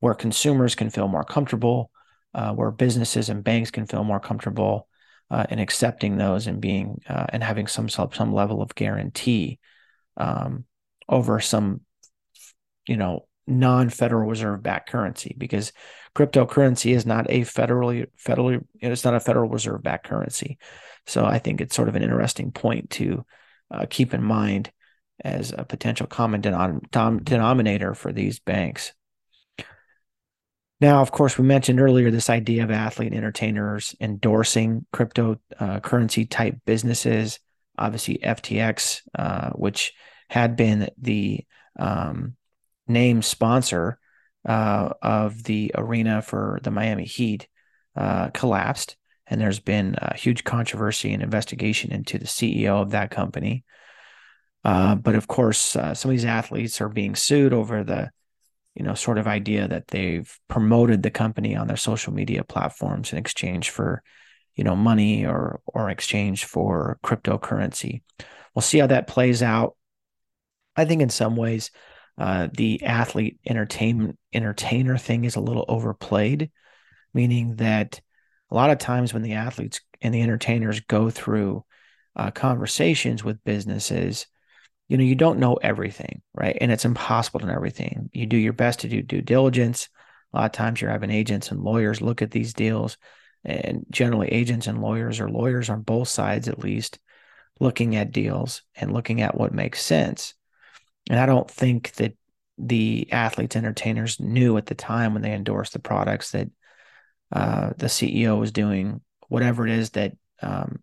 where 0.00 0.14
consumers 0.14 0.74
can 0.74 0.90
feel 0.90 1.08
more 1.08 1.24
comfortable, 1.24 1.90
uh, 2.34 2.52
where 2.52 2.70
businesses 2.70 3.28
and 3.28 3.44
banks 3.44 3.70
can 3.70 3.86
feel 3.86 4.04
more 4.04 4.20
comfortable 4.20 4.88
uh, 5.30 5.46
in 5.50 5.58
accepting 5.58 6.16
those 6.16 6.46
and 6.46 6.60
being 6.60 7.00
uh, 7.08 7.26
and 7.30 7.42
having 7.42 7.66
some 7.66 7.88
some 7.88 8.32
level 8.32 8.62
of 8.62 8.74
guarantee 8.74 9.58
um, 10.16 10.64
over 11.08 11.40
some 11.40 11.80
you 12.86 12.96
know 12.96 13.26
non-federal 13.46 14.28
reserve 14.28 14.62
backed 14.62 14.90
currency 14.90 15.34
because 15.36 15.72
cryptocurrency 16.14 16.94
is 16.94 17.04
not 17.04 17.26
a 17.28 17.40
federally 17.42 18.06
federally 18.22 18.64
it's 18.80 19.04
not 19.04 19.14
a 19.14 19.20
federal 19.20 19.50
reserve 19.50 19.82
backed 19.82 20.06
currency 20.06 20.58
so 21.06 21.24
i 21.24 21.38
think 21.38 21.60
it's 21.60 21.74
sort 21.74 21.88
of 21.88 21.96
an 21.96 22.02
interesting 22.02 22.50
point 22.50 22.90
to 22.90 23.24
uh, 23.70 23.86
keep 23.88 24.14
in 24.14 24.22
mind 24.22 24.70
as 25.22 25.52
a 25.56 25.64
potential 25.64 26.06
common 26.06 26.42
denom- 26.42 27.24
denominator 27.24 27.94
for 27.94 28.12
these 28.12 28.38
banks 28.40 28.92
now 30.80 31.00
of 31.00 31.12
course 31.12 31.38
we 31.38 31.44
mentioned 31.44 31.80
earlier 31.80 32.10
this 32.10 32.30
idea 32.30 32.64
of 32.64 32.70
athlete 32.70 33.12
entertainers 33.12 33.94
endorsing 34.00 34.84
cryptocurrency 34.92 36.24
uh, 36.24 36.28
type 36.28 36.56
businesses 36.66 37.38
obviously 37.78 38.18
ftx 38.18 39.02
uh, 39.18 39.50
which 39.50 39.92
had 40.28 40.56
been 40.56 40.88
the 40.98 41.44
um, 41.78 42.36
name 42.86 43.22
sponsor 43.22 43.98
uh, 44.46 44.90
of 45.00 45.42
the 45.44 45.72
arena 45.74 46.22
for 46.22 46.60
the 46.62 46.70
Miami 46.70 47.04
Heat 47.04 47.48
uh, 47.96 48.28
collapsed. 48.30 48.96
And 49.26 49.40
there's 49.40 49.60
been 49.60 49.96
a 49.98 50.16
huge 50.16 50.44
controversy 50.44 51.12
and 51.12 51.22
investigation 51.22 51.92
into 51.92 52.18
the 52.18 52.26
CEO 52.26 52.82
of 52.82 52.90
that 52.90 53.10
company. 53.10 53.64
Uh, 54.64 54.94
but 54.94 55.14
of 55.14 55.28
course, 55.28 55.76
uh, 55.76 55.94
some 55.94 56.10
of 56.10 56.14
these 56.14 56.24
athletes 56.24 56.80
are 56.80 56.88
being 56.88 57.14
sued 57.14 57.52
over 57.52 57.84
the, 57.84 58.10
you 58.74 58.82
know, 58.84 58.94
sort 58.94 59.18
of 59.18 59.26
idea 59.26 59.68
that 59.68 59.88
they've 59.88 60.38
promoted 60.48 61.02
the 61.02 61.10
company 61.10 61.54
on 61.54 61.66
their 61.66 61.76
social 61.76 62.12
media 62.12 62.42
platforms 62.44 63.12
in 63.12 63.18
exchange 63.18 63.70
for, 63.70 64.02
you 64.56 64.64
know, 64.64 64.74
money 64.74 65.26
or 65.26 65.60
or 65.66 65.90
exchange 65.90 66.44
for 66.44 66.98
cryptocurrency. 67.04 68.02
We'll 68.54 68.62
see 68.62 68.78
how 68.78 68.86
that 68.86 69.06
plays 69.06 69.42
out. 69.42 69.76
I 70.76 70.86
think 70.86 71.02
in 71.02 71.10
some 71.10 71.36
ways, 71.36 71.70
uh, 72.16 72.48
the 72.52 72.84
athlete 72.84 73.38
entertainment 73.46 74.18
entertainer 74.32 74.96
thing 74.96 75.24
is 75.24 75.36
a 75.36 75.40
little 75.40 75.64
overplayed, 75.68 76.50
meaning 77.12 77.56
that 77.56 78.00
a 78.54 78.56
lot 78.56 78.70
of 78.70 78.78
times 78.78 79.12
when 79.12 79.22
the 79.22 79.32
athletes 79.32 79.80
and 80.00 80.14
the 80.14 80.22
entertainers 80.22 80.78
go 80.78 81.10
through 81.10 81.64
uh, 82.14 82.30
conversations 82.30 83.24
with 83.24 83.42
businesses, 83.42 84.28
you 84.86 84.96
know, 84.96 85.02
you 85.02 85.16
don't 85.16 85.40
know 85.40 85.54
everything, 85.54 86.22
right? 86.34 86.56
And 86.60 86.70
it's 86.70 86.84
impossible 86.84 87.40
to 87.40 87.46
know 87.46 87.54
everything. 87.54 88.10
You 88.12 88.26
do 88.26 88.36
your 88.36 88.52
best 88.52 88.80
to 88.80 88.88
do 88.88 89.02
due 89.02 89.22
diligence. 89.22 89.88
A 90.32 90.36
lot 90.36 90.44
of 90.44 90.52
times 90.52 90.80
you're 90.80 90.92
having 90.92 91.10
agents 91.10 91.50
and 91.50 91.64
lawyers 91.64 92.00
look 92.00 92.22
at 92.22 92.30
these 92.30 92.54
deals, 92.54 92.96
and 93.44 93.86
generally 93.90 94.28
agents 94.28 94.68
and 94.68 94.80
lawyers 94.80 95.18
or 95.18 95.28
lawyers 95.28 95.68
on 95.68 95.82
both 95.82 96.06
sides 96.06 96.46
at 96.46 96.60
least 96.60 97.00
looking 97.58 97.96
at 97.96 98.12
deals 98.12 98.62
and 98.76 98.92
looking 98.92 99.20
at 99.20 99.36
what 99.36 99.52
makes 99.52 99.82
sense. 99.82 100.32
And 101.10 101.18
I 101.18 101.26
don't 101.26 101.50
think 101.50 101.90
that 101.94 102.16
the 102.56 103.08
athletes 103.10 103.56
entertainers 103.56 104.20
knew 104.20 104.56
at 104.58 104.66
the 104.66 104.76
time 104.76 105.12
when 105.12 105.22
they 105.22 105.32
endorsed 105.32 105.72
the 105.72 105.80
products 105.80 106.30
that 106.30 106.48
uh, 107.34 107.70
the 107.76 107.86
CEO 107.86 108.42
is 108.42 108.52
doing 108.52 109.00
whatever 109.28 109.66
it 109.66 109.72
is 109.72 109.90
that 109.90 110.12
um, 110.40 110.80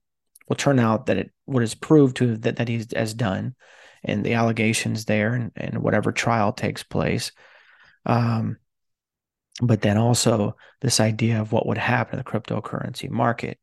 will 0.47 0.57
turn 0.57 0.79
out 0.79 1.05
that 1.05 1.17
it 1.17 1.31
what 1.45 1.63
is 1.63 1.73
proved 1.75 2.17
to 2.17 2.37
that 2.37 2.57
that 2.57 2.67
he 2.67 2.85
has 2.93 3.13
done, 3.13 3.55
and 4.03 4.25
the 4.25 4.33
allegations 4.33 5.05
there, 5.05 5.33
and, 5.33 5.51
and 5.55 5.81
whatever 5.81 6.11
trial 6.11 6.51
takes 6.51 6.83
place. 6.83 7.31
Um, 8.05 8.57
but 9.61 9.81
then 9.81 9.97
also 9.97 10.55
this 10.81 10.99
idea 10.99 11.39
of 11.39 11.51
what 11.51 11.67
would 11.67 11.77
happen 11.77 12.17
to 12.17 12.23
the 12.23 12.29
cryptocurrency 12.29 13.09
market. 13.09 13.59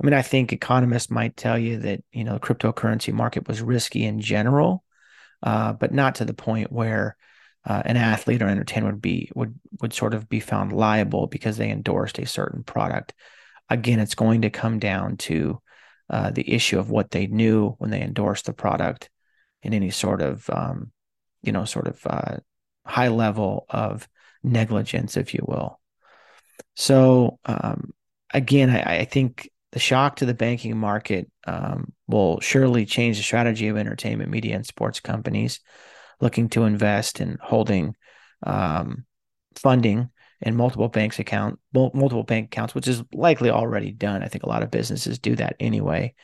I 0.00 0.04
mean, 0.04 0.14
I 0.14 0.22
think 0.22 0.52
economists 0.52 1.10
might 1.10 1.36
tell 1.36 1.58
you 1.58 1.78
that 1.78 2.02
you 2.10 2.24
know 2.24 2.34
the 2.34 2.40
cryptocurrency 2.40 3.12
market 3.12 3.46
was 3.46 3.62
risky 3.62 4.04
in 4.04 4.20
general, 4.20 4.82
uh, 5.44 5.74
but 5.74 5.92
not 5.94 6.16
to 6.16 6.24
the 6.24 6.34
point 6.34 6.72
where 6.72 7.16
uh, 7.66 7.82
an 7.84 7.96
athlete 7.96 8.42
or 8.42 8.48
entertainer 8.48 8.86
would 8.86 9.02
be 9.02 9.30
would 9.34 9.58
would 9.80 9.92
sort 9.92 10.14
of 10.14 10.28
be 10.28 10.40
found 10.40 10.72
liable 10.72 11.26
because 11.26 11.56
they 11.56 11.70
endorsed 11.70 12.18
a 12.18 12.26
certain 12.26 12.62
product. 12.62 13.12
Again, 13.68 13.98
it's 13.98 14.14
going 14.14 14.42
to 14.42 14.50
come 14.50 14.78
down 14.78 15.16
to 15.18 15.60
uh, 16.08 16.30
the 16.30 16.48
issue 16.54 16.78
of 16.78 16.90
what 16.90 17.10
they 17.10 17.26
knew 17.26 17.70
when 17.78 17.90
they 17.90 18.00
endorsed 18.00 18.46
the 18.46 18.52
product, 18.52 19.10
in 19.62 19.74
any 19.74 19.90
sort 19.90 20.22
of 20.22 20.48
um, 20.50 20.92
you 21.42 21.50
know 21.50 21.64
sort 21.64 21.88
of 21.88 22.00
uh, 22.06 22.36
high 22.86 23.08
level 23.08 23.66
of 23.68 24.08
negligence, 24.44 25.16
if 25.16 25.34
you 25.34 25.44
will. 25.44 25.80
So 26.76 27.40
um, 27.46 27.92
again, 28.32 28.70
I, 28.70 28.98
I 28.98 29.04
think 29.06 29.50
the 29.72 29.80
shock 29.80 30.16
to 30.16 30.26
the 30.26 30.34
banking 30.34 30.76
market 30.76 31.28
um, 31.48 31.92
will 32.06 32.38
surely 32.40 32.86
change 32.86 33.16
the 33.16 33.24
strategy 33.24 33.66
of 33.66 33.76
entertainment, 33.76 34.30
media, 34.30 34.54
and 34.54 34.64
sports 34.64 35.00
companies 35.00 35.58
looking 36.20 36.48
to 36.50 36.64
invest 36.64 37.20
and 37.20 37.38
holding 37.40 37.94
um, 38.42 39.04
funding 39.54 40.10
in 40.42 40.56
multiple 40.56 40.88
banks 40.88 41.18
account, 41.18 41.58
multiple 41.72 42.22
bank 42.22 42.46
accounts, 42.46 42.74
which 42.74 42.88
is 42.88 43.02
likely 43.12 43.50
already 43.50 43.90
done. 43.90 44.22
I 44.22 44.28
think 44.28 44.44
a 44.44 44.48
lot 44.48 44.62
of 44.62 44.70
businesses 44.70 45.18
do 45.18 45.34
that 45.36 45.56
anyway. 45.58 46.14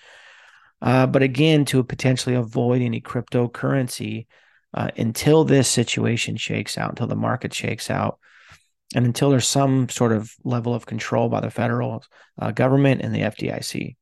Uh, 0.82 1.06
but 1.06 1.22
again, 1.22 1.64
to 1.66 1.82
potentially 1.84 2.34
avoid 2.34 2.82
any 2.82 3.00
cryptocurrency 3.00 4.26
uh, 4.74 4.88
until 4.96 5.44
this 5.44 5.68
situation 5.68 6.36
shakes 6.36 6.76
out, 6.76 6.90
until 6.90 7.06
the 7.06 7.16
market 7.16 7.54
shakes 7.54 7.90
out, 7.90 8.18
and 8.94 9.06
until 9.06 9.30
there's 9.30 9.48
some 9.48 9.88
sort 9.88 10.12
of 10.12 10.34
level 10.44 10.74
of 10.74 10.86
control 10.86 11.28
by 11.28 11.40
the 11.40 11.50
federal 11.50 12.04
uh, 12.38 12.50
government 12.50 13.00
and 13.00 13.14
the 13.14 13.20
FDIC. 13.20 13.96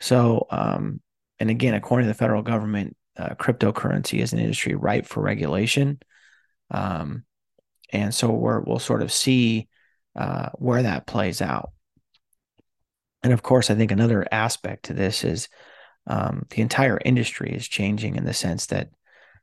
So, 0.00 0.46
um, 0.50 1.00
and 1.38 1.48
again, 1.48 1.74
according 1.74 2.06
to 2.06 2.12
the 2.12 2.18
federal 2.18 2.42
government, 2.42 2.96
uh, 3.20 3.34
cryptocurrency 3.34 4.20
is 4.20 4.32
an 4.32 4.38
industry 4.38 4.74
ripe 4.74 5.06
for 5.06 5.20
regulation. 5.22 5.98
Um, 6.70 7.24
and 7.92 8.14
so 8.14 8.30
we 8.30 8.62
will 8.64 8.78
sort 8.78 9.02
of 9.02 9.12
see 9.12 9.68
uh, 10.16 10.48
where 10.54 10.82
that 10.82 11.06
plays 11.06 11.42
out. 11.42 11.70
And 13.22 13.32
of 13.32 13.42
course, 13.42 13.70
I 13.70 13.74
think 13.74 13.90
another 13.90 14.26
aspect 14.32 14.84
to 14.84 14.94
this 14.94 15.24
is 15.24 15.48
um, 16.06 16.46
the 16.50 16.62
entire 16.62 16.98
industry 17.04 17.52
is 17.52 17.68
changing 17.68 18.16
in 18.16 18.24
the 18.24 18.32
sense 18.32 18.66
that, 18.66 18.88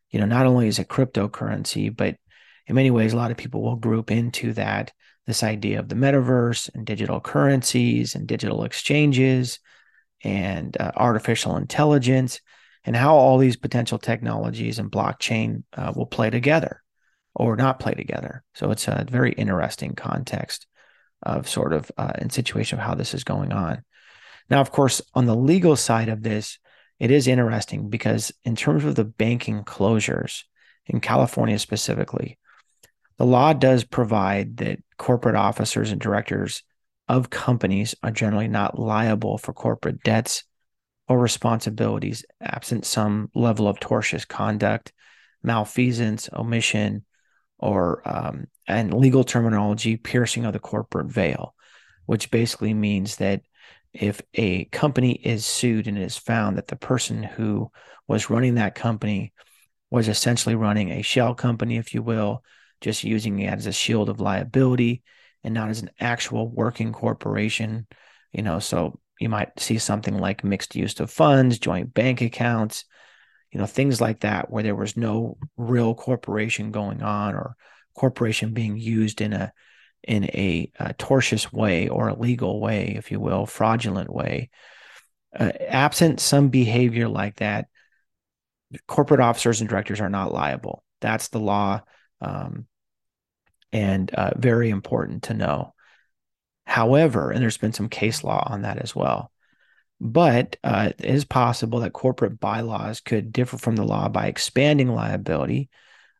you 0.10 0.20
know, 0.20 0.26
not 0.26 0.48
only 0.48 0.68
is 0.68 0.80
it 0.80 0.88
cryptocurrency, 0.88 1.96
but 1.96 2.16
in 2.66 2.76
many 2.76 2.90
ways, 2.90 3.14
a 3.14 3.18
lot 3.18 3.32
of 3.32 3.38
people 3.38 3.62
will 3.62 3.76
group 3.76 4.10
into 4.10 4.54
that 4.54 4.92
this 5.28 5.44
idea 5.44 5.80
of 5.80 5.90
the 5.90 5.96
metaverse 5.96 6.74
and 6.74 6.86
digital 6.86 7.20
currencies 7.20 8.16
and 8.16 8.28
digital 8.28 8.64
exchanges 8.64 9.60
and 10.24 10.76
uh, 10.80 10.92
artificial 10.96 11.58
intelligence 11.58 12.42
and 12.88 12.96
how 12.96 13.16
all 13.16 13.38
these 13.38 13.58
potential 13.58 14.00
technologies 14.00 14.80
and 14.80 14.90
blockchain 14.90 15.64
uh, 15.76 15.92
will 15.94 16.06
play 16.06 16.30
together 16.30 16.82
or 17.36 17.58
not 17.58 17.82
play 17.82 17.94
together. 17.94 18.46
So 18.56 18.72
it's 18.72 18.88
a 18.88 19.06
very 19.08 19.34
interesting 19.34 19.94
context 19.94 20.66
of 21.22 21.50
sort 21.50 21.74
of 21.74 21.92
uh, 21.98 22.14
in 22.20 22.30
situation 22.30 22.80
of 22.80 22.86
how 22.86 22.96
this 22.96 23.14
is 23.14 23.26
going 23.26 23.52
on. 23.52 23.84
Now, 24.50 24.62
of 24.62 24.72
course, 24.72 25.02
on 25.14 25.26
the 25.26 25.36
legal 25.36 25.76
side 25.76 26.08
of 26.08 26.24
this, 26.24 26.60
it 26.98 27.12
is 27.12 27.28
interesting 27.28 27.90
because 27.90 28.32
in 28.46 28.56
terms 28.56 28.86
of 28.86 28.96
the 28.96 29.04
banking 29.04 29.66
closures 29.66 30.44
in 30.86 31.02
California 31.02 31.60
specifically, 31.60 32.40
the 33.18 33.26
law 33.26 33.52
does 33.52 33.84
provide 33.84 34.58
that 34.58 34.80
corporate 34.98 35.36
officers 35.36 35.92
and 35.92 36.00
directors 36.00 36.64
of 37.10 37.30
companies 37.30 37.96
are 38.02 38.12
generally 38.12 38.48
not 38.48 38.80
liable 38.80 39.38
for 39.38 39.52
corporate 39.52 40.02
debts 40.04 40.46
or 41.08 41.20
responsibilities 41.20 42.26
absent 42.42 42.86
some 42.86 43.30
level 43.34 43.68
of 43.68 43.80
tortious 43.80 44.28
conduct, 44.28 44.92
malfeasance, 45.44 46.30
omission, 46.34 47.06
or 47.58 48.02
um, 48.06 48.48
and 48.68 48.94
legal 48.94 49.24
terminology, 49.24 49.98
piercing 49.98 50.46
of 50.46 50.54
the 50.54 50.60
corporate 50.60 51.08
veil, 51.08 51.56
which 52.06 52.30
basically 52.30 52.74
means 52.74 53.18
that 53.18 53.42
if 53.94 54.22
a 54.34 54.66
company 54.66 55.14
is 55.14 55.46
sued 55.46 55.88
and 55.88 55.98
it 55.98 56.04
is 56.04 56.18
found 56.18 56.58
that 56.58 56.68
the 56.68 56.76
person 56.76 57.24
who 57.24 57.72
was 58.08 58.30
running 58.30 58.56
that 58.56 58.76
company 58.76 59.34
was 59.90 60.08
essentially 60.08 60.56
running 60.56 60.92
a 60.92 61.02
shell 61.02 61.34
company, 61.34 61.78
if 61.78 61.94
you 61.94 62.02
will, 62.02 62.44
just 62.82 63.04
using 63.04 63.40
it 63.40 63.48
as 63.48 63.66
a 63.66 63.72
shield 63.72 64.10
of 64.10 64.20
liability 64.20 65.02
and 65.44 65.54
not 65.54 65.70
as 65.70 65.82
an 65.82 65.90
actual 66.00 66.50
working 66.50 66.92
corporation. 66.92 67.88
You 68.34 68.44
know, 68.44 68.60
so 68.60 69.00
you 69.20 69.30
might 69.30 69.60
see 69.60 69.78
something 69.78 70.18
like 70.18 70.44
mixed 70.44 70.76
use 70.76 71.00
of 71.00 71.12
funds, 71.12 71.60
joint 71.60 71.94
bank 71.94 72.22
accounts, 72.22 72.86
you 73.52 73.60
know, 73.60 73.66
things 73.66 74.00
like 74.00 74.22
that, 74.22 74.50
where 74.50 74.64
there 74.64 74.76
was 74.76 74.98
no 74.98 75.38
real 75.56 75.96
corporation 75.96 76.72
going 76.72 77.02
on 77.02 77.36
or 77.36 77.56
corporation 77.96 78.54
being 78.54 78.78
used 78.78 79.22
in 79.22 79.34
a 79.34 79.52
in 80.04 80.26
a, 80.26 80.72
a 80.80 80.94
tortious 80.94 81.52
way 81.52 81.90
or 81.90 82.08
a 82.08 82.18
legal 82.18 82.62
way, 82.62 82.94
if 82.96 83.12
you 83.12 83.20
will, 83.20 83.46
fraudulent 83.46 84.14
way. 84.14 84.50
Uh, 85.38 85.52
absent 85.68 86.20
some 86.20 86.50
behavior 86.50 87.10
like 87.10 87.36
that, 87.38 87.68
corporate 88.88 89.20
officers 89.20 89.60
and 89.60 89.70
directors 89.70 90.00
are 90.00 90.10
not 90.10 90.34
liable. 90.34 90.84
That's 91.02 91.28
the 91.28 91.40
law, 91.40 91.82
um, 92.22 92.68
and 93.72 94.14
uh, 94.14 94.32
very 94.38 94.70
important 94.70 95.24
to 95.24 95.34
know. 95.34 95.74
However, 96.68 97.32
and 97.32 97.42
there's 97.42 97.58
been 97.58 97.72
some 97.72 97.88
case 97.88 98.26
law 98.26 98.46
on 98.46 98.64
that 98.64 98.78
as 98.78 98.94
well. 98.94 99.32
But 100.02 100.58
uh, 100.66 100.92
it 101.00 101.06
is 101.06 101.24
possible 101.24 101.80
that 101.80 101.94
corporate 101.94 102.42
bylaws 102.42 103.00
could 103.00 103.32
differ 103.32 103.58
from 103.58 103.78
the 103.78 103.86
law 103.86 104.10
by 104.10 104.28
expanding 104.28 104.90
liability, 104.90 105.70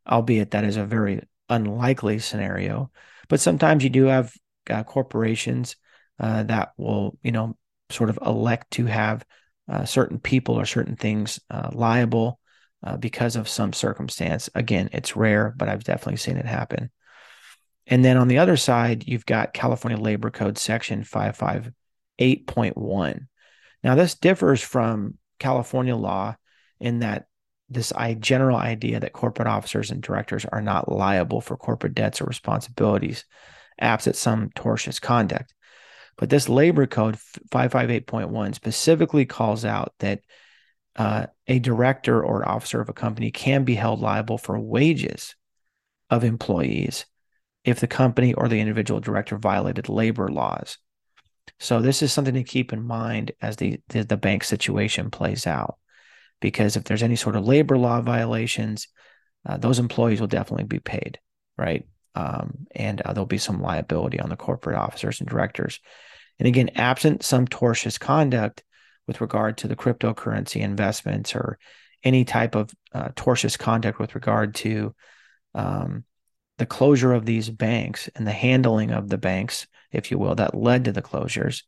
albeit 0.10 0.52
that 0.52 0.64
is 0.64 0.78
a 0.78 0.86
very 0.86 1.22
unlikely 1.50 2.20
scenario. 2.20 2.90
But 3.28 3.42
sometimes 3.42 3.84
you 3.84 3.90
do 3.90 4.06
have 4.06 4.34
uh, 4.70 4.84
corporations 4.84 5.76
uh, 6.18 6.44
that 6.44 6.72
will, 6.78 7.20
you 7.22 7.34
know, 7.34 7.58
sort 7.90 8.10
of 8.10 8.18
elect 8.26 8.72
to 8.72 8.86
have 8.86 9.26
uh, 9.70 9.84
certain 9.84 10.18
people 10.18 10.56
or 10.56 10.66
certain 10.66 10.96
things 10.96 11.42
uh, 11.52 11.70
liable 11.74 12.40
uh, 12.84 12.96
because 12.96 13.36
of 13.36 13.50
some 13.50 13.74
circumstance. 13.74 14.50
Again, 14.56 14.90
it's 14.94 15.18
rare, 15.18 15.54
but 15.58 15.68
I've 15.68 15.84
definitely 15.84 16.18
seen 16.18 16.38
it 16.38 16.46
happen. 16.46 16.90
And 17.88 18.04
then 18.04 18.18
on 18.18 18.28
the 18.28 18.40
other 18.40 18.58
side, 18.58 19.08
you've 19.08 19.26
got 19.26 19.54
California 19.54 19.98
Labor 19.98 20.30
Code 20.30 20.58
Section 20.58 21.04
558.1. 21.04 23.28
Now, 23.84 23.96
this 23.96 24.16
differs 24.16 24.62
from 24.62 25.18
California 25.40 25.96
law 25.96 26.36
in 26.80 27.00
that 27.00 27.28
this 27.70 27.92
general 28.20 28.58
idea 28.58 29.00
that 29.00 29.14
corporate 29.14 29.48
officers 29.48 29.90
and 29.92 30.02
directors 30.02 30.44
are 30.46 30.62
not 30.62 30.92
liable 30.92 31.40
for 31.42 31.58
corporate 31.58 31.96
debts 31.96 32.22
or 32.22 32.26
responsibilities, 32.26 33.24
absent 33.80 34.18
some 34.18 34.50
tortious 34.50 35.02
conduct. 35.02 35.54
But 36.18 36.30
this 36.30 36.50
labor 36.50 36.88
code 36.88 37.16
558.1 37.52 38.56
specifically 38.56 39.26
calls 39.26 39.64
out 39.66 39.94
that 40.00 40.22
uh, 40.96 41.28
a 41.46 41.60
director 41.60 42.24
or 42.24 42.48
officer 42.48 42.80
of 42.82 42.90
a 42.90 42.94
company 42.94 43.32
can 43.32 43.64
be 43.64 43.76
held 43.76 44.02
liable 44.02 44.38
for 44.38 44.60
wages 44.60 45.36
of 46.10 46.24
employees 46.24 47.06
if 47.68 47.82
the 47.82 47.88
company 47.88 48.34
or 48.34 48.48
the 48.48 48.62
individual 48.62 49.02
director 49.02 49.38
violated 49.38 49.90
labor 49.90 50.30
laws. 50.30 50.78
So 51.60 51.82
this 51.82 52.02
is 52.02 52.14
something 52.14 52.34
to 52.36 52.44
keep 52.44 52.72
in 52.72 52.82
mind 52.82 53.34
as 53.42 53.58
the, 53.58 53.82
the, 53.90 54.06
the 54.06 54.16
bank 54.16 54.46
situation 54.46 55.12
plays 55.12 55.46
out 55.46 55.78
because 56.40 56.78
if 56.78 56.86
there's 56.86 57.04
any 57.04 57.18
sort 57.18 57.36
of 57.36 57.46
labor 57.46 57.78
law 57.78 58.00
violations, 58.00 58.88
uh, 59.46 59.58
those 59.58 59.80
employees 59.80 60.22
will 60.22 60.28
definitely 60.28 60.64
be 60.64 60.80
paid, 60.80 61.20
right? 61.58 61.86
Um, 62.16 62.68
and 62.74 63.02
uh, 63.02 63.12
there'll 63.12 63.26
be 63.26 63.38
some 63.38 63.62
liability 63.62 64.22
on 64.22 64.30
the 64.30 64.38
corporate 64.38 64.78
officers 64.78 65.20
and 65.20 65.28
directors. 65.28 65.82
And 66.40 66.48
again, 66.48 66.70
absent 66.76 67.22
some 67.22 67.48
tortious 67.48 68.00
conduct 68.00 68.64
with 69.08 69.20
regard 69.20 69.58
to 69.58 69.68
the 69.68 69.76
cryptocurrency 69.76 70.62
investments 70.62 71.36
or 71.36 71.60
any 72.02 72.24
type 72.24 72.56
of 72.56 72.72
uh, 72.94 73.10
tortious 73.10 73.60
conduct 73.60 74.00
with 74.00 74.16
regard 74.16 74.56
to 74.56 74.96
um, 75.54 76.06
the 76.58 76.66
closure 76.66 77.14
of 77.14 77.26
these 77.26 77.50
banks 77.50 78.10
and 78.16 78.26
the 78.26 78.32
handling 78.32 78.92
of 78.92 79.10
the 79.10 79.18
banks, 79.18 79.68
if 79.92 80.12
you 80.12 80.18
will, 80.18 80.36
that 80.36 80.56
led 80.56 80.86
to 80.86 80.92
the 80.92 81.02
closures, 81.02 81.64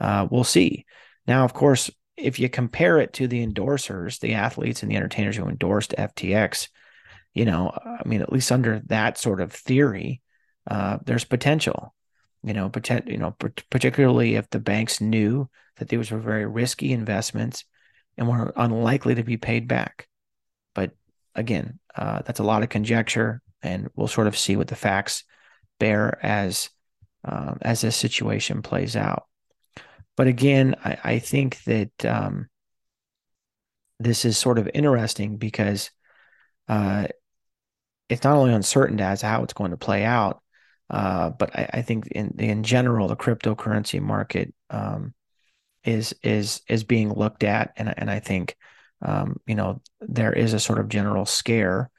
uh, 0.00 0.26
we'll 0.30 0.44
see. 0.44 0.84
Now, 1.26 1.44
of 1.44 1.52
course, 1.52 1.90
if 2.16 2.38
you 2.38 2.48
compare 2.48 2.98
it 2.98 3.12
to 3.14 3.28
the 3.28 3.46
endorsers, 3.46 4.20
the 4.20 4.34
athletes 4.34 4.82
and 4.82 4.90
the 4.90 4.96
entertainers 4.96 5.36
who 5.36 5.48
endorsed 5.48 5.94
FTX, 5.96 6.68
you 7.34 7.44
know, 7.44 7.70
I 7.70 8.06
mean, 8.06 8.22
at 8.22 8.32
least 8.32 8.50
under 8.50 8.80
that 8.86 9.18
sort 9.18 9.40
of 9.40 9.52
theory, 9.52 10.22
uh, 10.70 10.98
there's 11.04 11.24
potential. 11.24 11.94
You 12.42 12.54
know, 12.54 12.68
potent, 12.68 13.08
you 13.08 13.18
know, 13.18 13.34
particularly 13.70 14.36
if 14.36 14.48
the 14.50 14.60
banks 14.60 15.00
knew 15.00 15.50
that 15.76 15.88
these 15.88 16.10
were 16.10 16.18
very 16.18 16.46
risky 16.46 16.92
investments 16.92 17.64
and 18.16 18.28
were 18.28 18.52
unlikely 18.56 19.16
to 19.16 19.24
be 19.24 19.36
paid 19.36 19.66
back. 19.66 20.06
But 20.74 20.92
again, 21.34 21.80
uh, 21.94 22.22
that's 22.22 22.38
a 22.38 22.44
lot 22.44 22.62
of 22.62 22.68
conjecture, 22.68 23.42
and 23.66 23.90
we'll 23.94 24.08
sort 24.08 24.26
of 24.26 24.38
see 24.38 24.56
what 24.56 24.68
the 24.68 24.76
facts 24.76 25.24
bear 25.78 26.24
as 26.24 26.70
uh, 27.24 27.54
as 27.62 27.80
this 27.80 27.96
situation 27.96 28.62
plays 28.62 28.96
out. 28.96 29.24
But 30.16 30.28
again, 30.28 30.76
I, 30.84 30.98
I 31.04 31.18
think 31.18 31.62
that 31.64 32.04
um, 32.04 32.48
this 33.98 34.24
is 34.24 34.38
sort 34.38 34.58
of 34.58 34.70
interesting 34.72 35.36
because 35.36 35.90
uh, 36.68 37.08
it's 38.08 38.24
not 38.24 38.36
only 38.36 38.54
uncertain 38.54 39.00
as 39.00 39.20
to 39.20 39.26
how 39.26 39.42
it's 39.42 39.52
going 39.52 39.72
to 39.72 39.76
play 39.76 40.04
out, 40.04 40.40
uh, 40.88 41.30
but 41.30 41.54
I, 41.54 41.70
I, 41.74 41.82
think 41.82 42.06
in 42.08 42.36
in 42.38 42.62
general, 42.62 43.08
the 43.08 43.16
cryptocurrency 43.16 44.00
market 44.00 44.54
um, 44.70 45.14
is 45.84 46.14
is 46.22 46.62
is 46.68 46.84
being 46.84 47.12
looked 47.12 47.42
at, 47.42 47.72
and 47.76 47.92
and 47.98 48.10
I 48.10 48.20
think 48.20 48.56
um, 49.02 49.40
you 49.46 49.56
know 49.56 49.82
there 50.00 50.32
is 50.32 50.52
a 50.52 50.60
sort 50.60 50.78
of 50.78 50.88
general 50.88 51.26
scare 51.26 51.90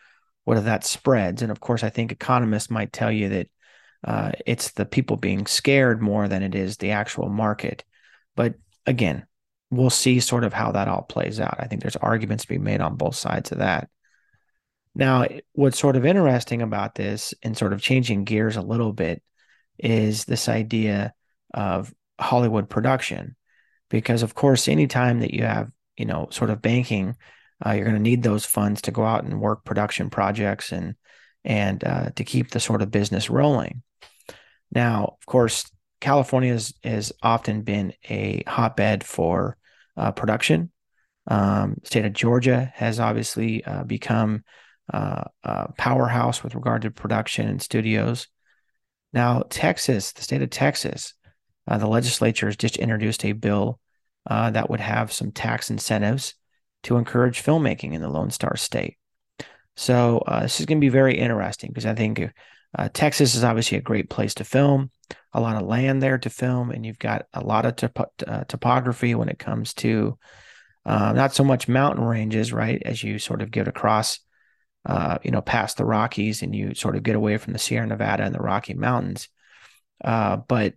whether 0.47 0.61
that 0.61 0.85
spreads, 0.85 1.41
and 1.41 1.51
of 1.51 1.59
course, 1.59 1.83
I 1.83 1.89
think 1.89 2.09
economists 2.09 2.69
might 2.69 2.93
tell 2.93 3.11
you 3.11 3.27
that 3.27 3.49
uh, 4.05 4.31
it's 4.45 4.71
the 4.71 4.85
people 4.85 5.17
being 5.17 5.45
scared 5.45 6.01
more 6.01 6.29
than 6.29 6.41
it 6.41 6.55
is 6.55 6.77
the 6.77 6.91
actual 6.91 7.27
market. 7.27 7.83
But 8.33 8.53
again, 8.85 9.27
we'll 9.69 9.89
see 9.89 10.21
sort 10.21 10.45
of 10.45 10.53
how 10.53 10.71
that 10.71 10.87
all 10.87 11.01
plays 11.01 11.41
out. 11.41 11.57
I 11.59 11.65
think 11.65 11.81
there's 11.81 11.97
arguments 11.97 12.45
to 12.45 12.47
be 12.47 12.59
made 12.59 12.79
on 12.79 12.95
both 12.95 13.15
sides 13.15 13.51
of 13.51 13.57
that. 13.57 13.89
Now, 14.95 15.25
what's 15.51 15.77
sort 15.77 15.97
of 15.97 16.05
interesting 16.05 16.61
about 16.61 16.95
this 16.95 17.33
and 17.43 17.57
sort 17.57 17.73
of 17.73 17.81
changing 17.81 18.23
gears 18.23 18.55
a 18.55 18.61
little 18.61 18.93
bit 18.93 19.21
is 19.77 20.23
this 20.23 20.47
idea 20.47 21.13
of 21.53 21.93
Hollywood 22.21 22.69
production. 22.69 23.35
Because, 23.89 24.23
of 24.23 24.33
course, 24.33 24.69
anytime 24.69 25.19
that 25.19 25.33
you 25.33 25.43
have, 25.43 25.69
you 25.97 26.05
know, 26.05 26.29
sort 26.31 26.51
of 26.51 26.61
banking, 26.61 27.17
uh, 27.65 27.71
you're 27.71 27.85
going 27.85 27.95
to 27.95 28.01
need 28.01 28.23
those 28.23 28.45
funds 28.45 28.81
to 28.83 28.91
go 28.91 29.03
out 29.03 29.23
and 29.23 29.41
work 29.41 29.63
production 29.63 30.09
projects 30.09 30.71
and 30.71 30.95
and 31.43 31.83
uh, 31.83 32.09
to 32.15 32.23
keep 32.23 32.51
the 32.51 32.59
sort 32.59 32.81
of 32.81 32.91
business 32.91 33.29
rolling. 33.29 33.81
Now, 34.71 35.15
of 35.17 35.25
course, 35.25 35.69
California 36.01 36.51
has, 36.51 36.73
has 36.83 37.13
often 37.23 37.61
been 37.61 37.93
a 38.09 38.43
hotbed 38.45 39.03
for 39.03 39.55
uh, 39.95 40.11
production. 40.11 40.71
Um, 41.25 41.77
state 41.83 42.05
of 42.05 42.11
Georgia 42.11 42.71
has 42.75 42.99
obviously 42.99 43.63
uh, 43.63 43.85
become 43.85 44.43
uh, 44.93 45.23
a 45.43 45.71
powerhouse 45.77 46.43
with 46.43 46.53
regard 46.53 46.81
to 46.81 46.91
production 46.91 47.47
and 47.47 47.61
studios. 47.61 48.27
Now, 49.13 49.43
Texas, 49.49 50.11
the 50.11 50.23
state 50.23 50.41
of 50.41 50.49
Texas, 50.49 51.13
uh, 51.65 51.77
the 51.77 51.87
legislature 51.87 52.47
has 52.47 52.57
just 52.57 52.75
introduced 52.75 53.23
a 53.23 53.31
bill 53.31 53.79
that 54.29 54.69
would 54.69 54.81
have 54.81 55.13
some 55.13 55.31
tax 55.31 55.69
incentives 55.69 56.35
to 56.87 56.97
encourage 56.97 57.43
filmmaking 57.43 57.93
in 57.93 58.01
the 58.01 58.09
Lone 58.09 58.31
Star 58.31 58.57
State. 58.57 58.97
So 59.75 60.17
uh, 60.27 60.41
this 60.41 60.59
is 60.59 60.65
going 60.65 60.79
to 60.79 60.85
be 60.85 60.89
very 60.89 61.17
interesting 61.17 61.69
because 61.69 61.85
I 61.85 61.93
think 61.93 62.21
Texas 62.93 63.35
is 63.35 63.43
obviously 63.43 63.77
a 63.77 63.81
great 63.81 64.09
place 64.09 64.33
to 64.35 64.43
film 64.43 64.91
a 65.33 65.41
lot 65.41 65.61
of 65.61 65.67
land 65.67 66.01
there 66.01 66.17
to 66.17 66.29
film, 66.29 66.71
and 66.71 66.85
you've 66.85 66.99
got 66.99 67.27
a 67.33 67.41
lot 67.41 67.65
of 67.65 67.91
uh, 68.25 68.43
topography 68.45 69.15
when 69.15 69.29
it 69.29 69.39
comes 69.39 69.73
to 69.75 70.17
uh, 70.85 71.13
not 71.13 71.33
so 71.33 71.43
much 71.43 71.67
mountain 71.67 72.03
ranges, 72.03 72.53
right? 72.53 72.81
As 72.85 73.03
you 73.03 73.19
sort 73.19 73.41
of 73.41 73.51
get 73.51 73.67
across, 73.67 74.19
uh, 74.85 75.17
you 75.23 75.31
know, 75.31 75.41
past 75.41 75.77
the 75.77 75.85
Rockies, 75.85 76.41
and 76.41 76.55
you 76.55 76.73
sort 76.73 76.95
of 76.95 77.03
get 77.03 77.15
away 77.15 77.37
from 77.37 77.53
the 77.53 77.59
Sierra 77.59 77.85
Nevada 77.85 78.23
and 78.23 78.33
the 78.33 78.39
Rocky 78.39 78.73
Mountains. 78.73 79.29
Uh, 80.03 80.37
but 80.37 80.73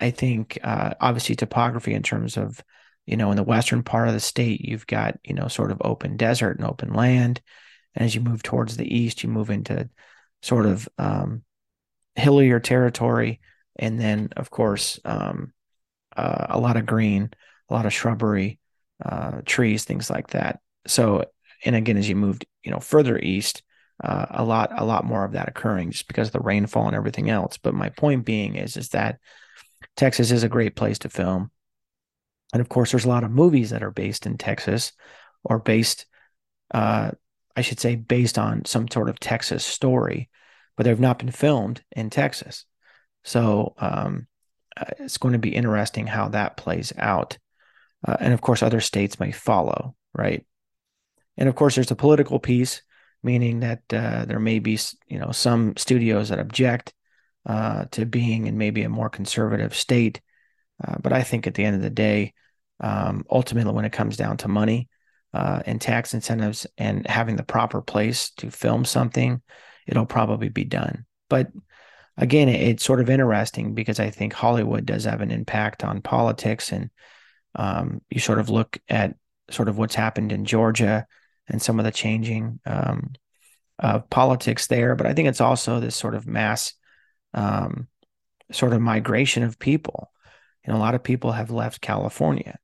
I 0.00 0.10
think 0.10 0.58
uh, 0.62 0.94
obviously 1.00 1.36
topography 1.36 1.94
in 1.94 2.02
terms 2.02 2.36
of 2.36 2.62
you 3.10 3.16
know 3.16 3.30
in 3.30 3.36
the 3.36 3.42
western 3.42 3.82
part 3.82 4.08
of 4.08 4.14
the 4.14 4.20
state, 4.20 4.60
you've 4.60 4.86
got 4.86 5.18
you 5.24 5.34
know 5.34 5.48
sort 5.48 5.70
of 5.70 5.82
open 5.84 6.16
desert 6.16 6.58
and 6.58 6.66
open 6.66 6.92
land, 6.92 7.40
and 7.94 8.04
as 8.04 8.14
you 8.14 8.20
move 8.20 8.42
towards 8.42 8.76
the 8.76 8.96
east, 8.96 9.22
you 9.22 9.28
move 9.28 9.50
into 9.50 9.88
sort 10.42 10.66
of 10.66 10.88
um, 10.98 11.42
hillier 12.14 12.60
territory 12.60 13.40
and 13.76 13.98
then 13.98 14.28
of 14.36 14.50
course 14.50 15.00
um, 15.04 15.52
uh, 16.16 16.46
a 16.50 16.60
lot 16.60 16.76
of 16.76 16.86
green, 16.86 17.30
a 17.68 17.74
lot 17.74 17.86
of 17.86 17.92
shrubbery, 17.92 18.58
uh, 19.04 19.40
trees, 19.44 19.84
things 19.84 20.10
like 20.10 20.28
that. 20.28 20.60
So, 20.86 21.24
and 21.64 21.76
again, 21.76 21.96
as 21.96 22.08
you 22.08 22.16
moved, 22.16 22.46
you 22.62 22.70
know, 22.70 22.80
further 22.80 23.18
east, 23.18 23.62
uh, 24.02 24.26
a 24.30 24.44
lot, 24.44 24.70
a 24.76 24.84
lot 24.84 25.04
more 25.04 25.24
of 25.24 25.32
that 25.32 25.48
occurring 25.48 25.90
just 25.90 26.08
because 26.08 26.28
of 26.28 26.32
the 26.32 26.40
rainfall 26.40 26.86
and 26.86 26.96
everything 26.96 27.30
else. 27.30 27.58
But 27.58 27.74
my 27.74 27.90
point 27.90 28.24
being 28.24 28.56
is, 28.56 28.76
is 28.76 28.90
that 28.90 29.18
Texas 29.96 30.30
is 30.30 30.42
a 30.42 30.48
great 30.48 30.74
place 30.74 30.98
to 31.00 31.08
film, 31.08 31.50
and 32.52 32.60
of 32.60 32.68
course, 32.68 32.90
there's 32.90 33.04
a 33.04 33.08
lot 33.08 33.24
of 33.24 33.30
movies 33.30 33.70
that 33.70 33.82
are 33.82 33.90
based 33.90 34.26
in 34.26 34.38
Texas 34.38 34.92
or 35.44 35.58
based, 35.58 36.06
uh, 36.72 37.12
I 37.56 37.60
should 37.62 37.80
say, 37.80 37.96
based 37.96 38.38
on 38.38 38.64
some 38.64 38.88
sort 38.88 39.08
of 39.08 39.20
Texas 39.20 39.64
story, 39.64 40.28
but 40.76 40.84
they've 40.84 40.98
not 41.00 41.18
been 41.18 41.30
filmed 41.30 41.82
in 41.92 42.10
Texas. 42.10 42.64
So 43.24 43.74
um, 43.78 44.26
uh, 44.76 44.86
it's 44.98 45.18
going 45.18 45.32
to 45.32 45.38
be 45.38 45.54
interesting 45.54 46.06
how 46.06 46.28
that 46.28 46.56
plays 46.56 46.92
out. 46.96 47.38
Uh, 48.06 48.16
and 48.20 48.32
of 48.32 48.40
course, 48.40 48.62
other 48.62 48.80
states 48.80 49.20
may 49.20 49.30
follow, 49.30 49.94
right? 50.14 50.44
And 51.36 51.48
of 51.48 51.54
course, 51.54 51.74
there's 51.74 51.90
a 51.90 51.96
political 51.96 52.38
piece, 52.38 52.82
meaning 53.22 53.60
that 53.60 53.82
uh, 53.92 54.24
there 54.24 54.40
may 54.40 54.58
be, 54.58 54.78
you 55.06 55.18
know, 55.18 55.32
some 55.32 55.76
studios 55.76 56.30
that 56.30 56.38
object 56.38 56.94
uh, 57.46 57.84
to 57.92 58.06
being 58.06 58.46
in 58.46 58.58
maybe 58.58 58.82
a 58.82 58.88
more 58.88 59.10
conservative 59.10 59.74
state. 59.74 60.20
Uh, 60.82 60.96
but 61.02 61.12
I 61.12 61.22
think 61.22 61.46
at 61.46 61.54
the 61.54 61.64
end 61.64 61.76
of 61.76 61.82
the 61.82 61.90
day, 61.90 62.32
um, 62.80 63.24
ultimately, 63.30 63.72
when 63.72 63.84
it 63.84 63.92
comes 63.92 64.16
down 64.16 64.38
to 64.38 64.48
money 64.48 64.88
uh, 65.34 65.62
and 65.66 65.80
tax 65.80 66.14
incentives 66.14 66.66
and 66.78 67.06
having 67.06 67.36
the 67.36 67.42
proper 67.42 67.82
place 67.82 68.30
to 68.38 68.50
film 68.50 68.84
something, 68.84 69.42
it'll 69.86 70.06
probably 70.06 70.48
be 70.48 70.64
done. 70.64 71.04
But 71.28 71.48
again, 72.16 72.48
it's 72.48 72.84
sort 72.84 73.00
of 73.00 73.10
interesting 73.10 73.74
because 73.74 74.00
I 74.00 74.10
think 74.10 74.32
Hollywood 74.32 74.86
does 74.86 75.04
have 75.04 75.20
an 75.20 75.30
impact 75.30 75.84
on 75.84 76.02
politics, 76.02 76.72
and 76.72 76.90
um, 77.54 78.00
you 78.10 78.20
sort 78.20 78.38
of 78.38 78.48
look 78.48 78.78
at 78.88 79.16
sort 79.50 79.68
of 79.68 79.76
what's 79.76 79.94
happened 79.94 80.32
in 80.32 80.44
Georgia 80.44 81.06
and 81.48 81.60
some 81.60 81.78
of 81.78 81.84
the 81.84 81.90
changing 81.90 82.60
um, 82.64 83.12
of 83.78 84.08
politics 84.08 84.68
there. 84.68 84.94
But 84.94 85.06
I 85.06 85.14
think 85.14 85.28
it's 85.28 85.40
also 85.40 85.80
this 85.80 85.96
sort 85.96 86.14
of 86.14 86.26
mass 86.26 86.72
um, 87.34 87.88
sort 88.52 88.72
of 88.72 88.80
migration 88.80 89.42
of 89.42 89.58
people. 89.58 90.10
Know, 90.66 90.76
a 90.76 90.78
lot 90.78 90.94
of 90.94 91.02
people 91.02 91.32
have 91.32 91.50
left 91.50 91.80
California 91.80 92.58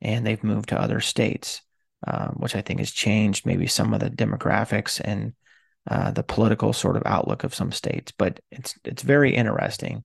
and 0.00 0.26
they've 0.26 0.42
moved 0.42 0.70
to 0.70 0.80
other 0.80 1.00
states, 1.00 1.62
um, 2.06 2.36
which 2.38 2.56
I 2.56 2.62
think 2.62 2.78
has 2.78 2.90
changed 2.90 3.44
maybe 3.44 3.66
some 3.66 3.92
of 3.92 4.00
the 4.00 4.10
demographics 4.10 5.00
and 5.02 5.34
uh, 5.90 6.10
the 6.10 6.22
political 6.22 6.72
sort 6.72 6.96
of 6.96 7.02
outlook 7.06 7.44
of 7.44 7.54
some 7.54 7.72
states. 7.72 8.12
But 8.16 8.40
it's 8.50 8.74
it's 8.84 9.02
very 9.02 9.34
interesting 9.34 10.04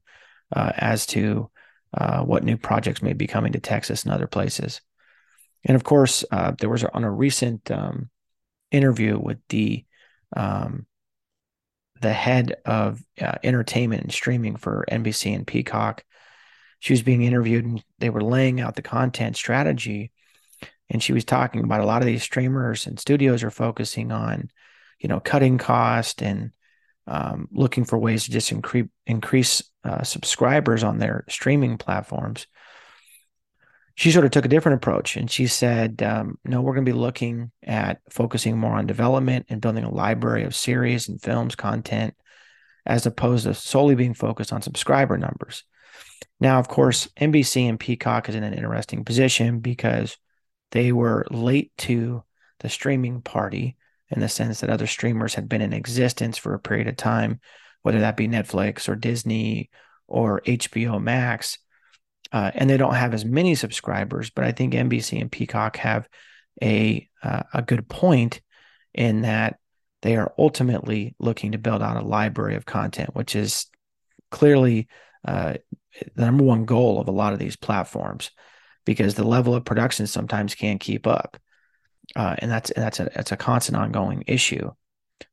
uh, 0.55 0.71
as 0.75 1.05
to 1.07 1.49
uh, 1.93 2.21
what 2.23 2.43
new 2.43 2.57
projects 2.57 3.01
may 3.01 3.13
be 3.13 3.27
coming 3.27 3.53
to 3.53 3.59
Texas 3.59 4.03
and 4.03 4.13
other 4.13 4.27
places. 4.27 4.81
And 5.63 5.75
of 5.75 5.83
course, 5.83 6.23
uh, 6.31 6.53
there 6.59 6.69
was 6.69 6.83
on 6.83 7.03
a 7.03 7.11
recent 7.11 7.71
um, 7.71 8.09
interview 8.71 9.17
with 9.17 9.37
the 9.49 9.85
um, 10.35 10.85
the 12.01 12.13
head 12.13 12.55
of 12.65 13.01
uh, 13.21 13.35
entertainment 13.43 14.03
and 14.03 14.11
streaming 14.11 14.57
for 14.57 14.85
NBC 14.91 15.33
and 15.33 15.47
Peacock. 15.47 16.03
She 16.85 16.93
was 16.93 17.01
being 17.01 17.23
interviewed, 17.23 17.65
and 17.65 17.83
they 17.97 18.11
were 18.11 18.21
laying 18.21 18.61
out 18.61 18.75
the 18.75 18.83
content 18.83 19.35
strategy. 19.35 20.11
And 20.87 21.01
she 21.01 21.13
was 21.13 21.25
talking 21.25 21.63
about 21.63 21.81
a 21.81 21.85
lot 21.85 22.03
of 22.03 22.05
these 22.05 22.21
streamers 22.21 22.85
and 22.85 22.99
studios 22.99 23.43
are 23.43 23.49
focusing 23.49 24.11
on, 24.11 24.51
you 24.99 25.09
know, 25.09 25.19
cutting 25.19 25.57
cost 25.57 26.21
and 26.21 26.51
um, 27.07 27.47
looking 27.51 27.85
for 27.85 27.97
ways 27.97 28.25
to 28.25 28.31
just 28.31 28.51
increase 28.51 28.87
increase 29.07 29.63
uh, 29.83 30.03
subscribers 30.03 30.83
on 30.83 30.99
their 30.99 31.25
streaming 31.27 31.77
platforms 31.79 32.45
she 33.95 34.11
sort 34.11 34.25
of 34.25 34.31
took 34.31 34.45
a 34.45 34.49
different 34.49 34.75
approach 34.75 35.15
and 35.15 35.31
she 35.31 35.47
said, 35.47 36.03
um, 36.03 36.37
no, 36.43 36.61
we're 36.61 36.73
going 36.73 36.85
to 36.85 36.91
be 36.91 36.97
looking 36.97 37.51
at 37.63 38.01
focusing 38.09 38.57
more 38.57 38.75
on 38.75 38.85
development 38.85 39.45
and 39.49 39.61
building 39.61 39.85
a 39.85 39.93
library 39.93 40.43
of 40.43 40.53
series 40.53 41.07
and 41.07 41.21
films 41.21 41.55
content 41.55 42.13
as 42.85 43.05
opposed 43.05 43.45
to 43.45 43.53
solely 43.53 43.95
being 43.95 44.13
focused 44.13 44.51
on 44.51 44.61
subscriber 44.61 45.17
numbers. 45.17 45.63
Now, 46.39 46.59
of 46.59 46.67
course, 46.67 47.07
NBC 47.19 47.67
and 47.69 47.79
Peacock 47.79 48.29
is 48.29 48.35
in 48.35 48.43
an 48.43 48.53
interesting 48.53 49.05
position 49.05 49.59
because 49.59 50.17
they 50.71 50.91
were 50.91 51.25
late 51.29 51.71
to 51.79 52.23
the 52.59 52.69
streaming 52.69 53.21
party 53.21 53.77
in 54.09 54.19
the 54.19 54.29
sense 54.29 54.59
that 54.59 54.69
other 54.69 54.87
streamers 54.87 55.35
had 55.35 55.49
been 55.49 55.61
in 55.61 55.73
existence 55.73 56.37
for 56.37 56.53
a 56.53 56.59
period 56.59 56.87
of 56.87 56.97
time, 56.97 57.39
whether 57.81 57.99
that 57.99 58.17
be 58.17 58.27
Netflix 58.27 58.87
or 58.89 58.95
Disney 58.95 59.69
or 60.07 60.41
HBO 60.41 61.01
Max 61.01 61.57
uh, 62.31 62.51
and 62.53 62.69
they 62.69 62.77
don't 62.77 62.95
have 62.95 63.13
as 63.13 63.25
many 63.25 63.55
subscribers. 63.55 64.29
But 64.29 64.45
I 64.45 64.51
think 64.51 64.73
NBC 64.73 65.21
and 65.21 65.31
Peacock 65.31 65.77
have 65.77 66.07
a 66.61 67.07
uh, 67.23 67.43
a 67.53 67.61
good 67.61 67.87
point 67.87 68.41
in 68.93 69.21
that 69.21 69.57
they 70.01 70.15
are 70.15 70.33
ultimately 70.37 71.15
looking 71.19 71.53
to 71.53 71.57
build 71.57 71.81
out 71.81 71.97
a 71.97 72.05
library 72.05 72.55
of 72.55 72.65
content, 72.65 73.15
which 73.15 73.35
is 73.35 73.67
clearly 74.31 74.87
uh, 75.25 75.55
the 76.15 76.25
number 76.25 76.43
one 76.43 76.65
goal 76.65 76.99
of 76.99 77.07
a 77.07 77.11
lot 77.11 77.33
of 77.33 77.39
these 77.39 77.55
platforms, 77.55 78.31
because 78.85 79.15
the 79.15 79.23
level 79.23 79.55
of 79.55 79.65
production 79.65 80.07
sometimes 80.07 80.55
can't 80.55 80.79
keep 80.79 81.07
up, 81.07 81.37
uh, 82.15 82.35
and 82.39 82.51
that's 82.51 82.71
that's 82.75 82.99
a 82.99 83.09
that's 83.15 83.31
a 83.31 83.37
constant 83.37 83.77
ongoing 83.77 84.23
issue. 84.27 84.71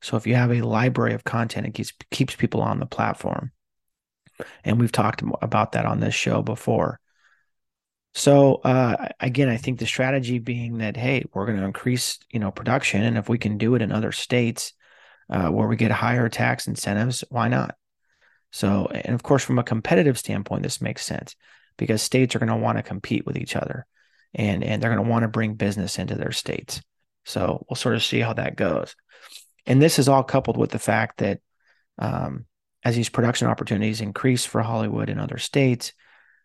So 0.01 0.17
if 0.17 0.27
you 0.27 0.35
have 0.35 0.53
a 0.53 0.63
library 0.63 1.15
of 1.15 1.25
content, 1.25 1.67
it 1.67 1.75
keeps 1.75 1.93
keeps 2.11 2.37
people 2.37 2.63
on 2.63 2.81
the 2.81 2.87
platform. 2.87 3.53
And 4.65 4.81
we've 4.81 4.93
talked 4.93 5.23
about 5.43 5.73
that 5.73 5.87
on 5.87 6.01
this 6.01 6.15
show 6.15 6.43
before. 6.43 7.01
So 8.15 8.57
uh, 8.57 9.09
again, 9.21 9.49
I 9.49 9.57
think 9.57 9.79
the 9.79 9.87
strategy 9.87 10.39
being 10.39 10.79
that 10.79 10.97
hey, 10.97 11.25
we're 11.33 11.47
going 11.47 11.59
to 11.59 11.65
increase 11.65 12.19
you 12.31 12.41
know 12.41 12.51
production, 12.51 13.03
and 13.03 13.19
if 13.19 13.29
we 13.29 13.39
can 13.39 13.59
do 13.59 13.75
it 13.75 13.83
in 13.83 13.93
other 13.93 14.13
states 14.13 14.73
uh, 15.31 15.49
where 15.49 15.69
we 15.69 15.77
get 15.77 15.91
higher 15.91 16.29
tax 16.29 16.67
incentives, 16.67 17.25
why 17.31 17.49
not? 17.49 17.77
So, 18.53 18.87
and 18.87 19.15
of 19.15 19.23
course, 19.23 19.43
from 19.43 19.59
a 19.59 19.65
competitive 19.65 20.19
standpoint, 20.19 20.63
this 20.63 20.81
makes 20.81 21.05
sense 21.05 21.35
because 21.77 22.03
states 22.03 22.37
are 22.37 22.39
going 22.39 22.49
to 22.51 22.57
want 22.57 22.79
to 22.79 22.83
compete 22.83 23.27
with 23.27 23.37
each 23.37 23.57
other, 23.57 23.87
and 24.35 24.63
and 24.63 24.81
they're 24.81 24.95
going 24.95 25.05
to 25.05 25.11
want 25.11 25.23
to 25.23 25.29
bring 25.29 25.55
business 25.55 25.99
into 25.99 26.15
their 26.15 26.33
states. 26.33 26.81
So 27.25 27.65
we'll 27.69 27.77
sort 27.77 27.95
of 27.95 28.03
see 28.03 28.21
how 28.21 28.35
that 28.35 28.57
goes. 28.57 28.95
And 29.67 29.81
this 29.81 29.99
is 29.99 30.09
all 30.09 30.23
coupled 30.23 30.57
with 30.57 30.71
the 30.71 30.79
fact 30.79 31.19
that 31.19 31.41
um, 31.99 32.47
as 32.85 32.97
these 32.97 33.09
production 33.09 33.49
opportunities 33.49 34.01
increase 34.01 34.45
for 34.45 34.61
Hollywood 34.61 35.09
and 35.09 35.21
other 35.21 35.39
states, 35.39 35.93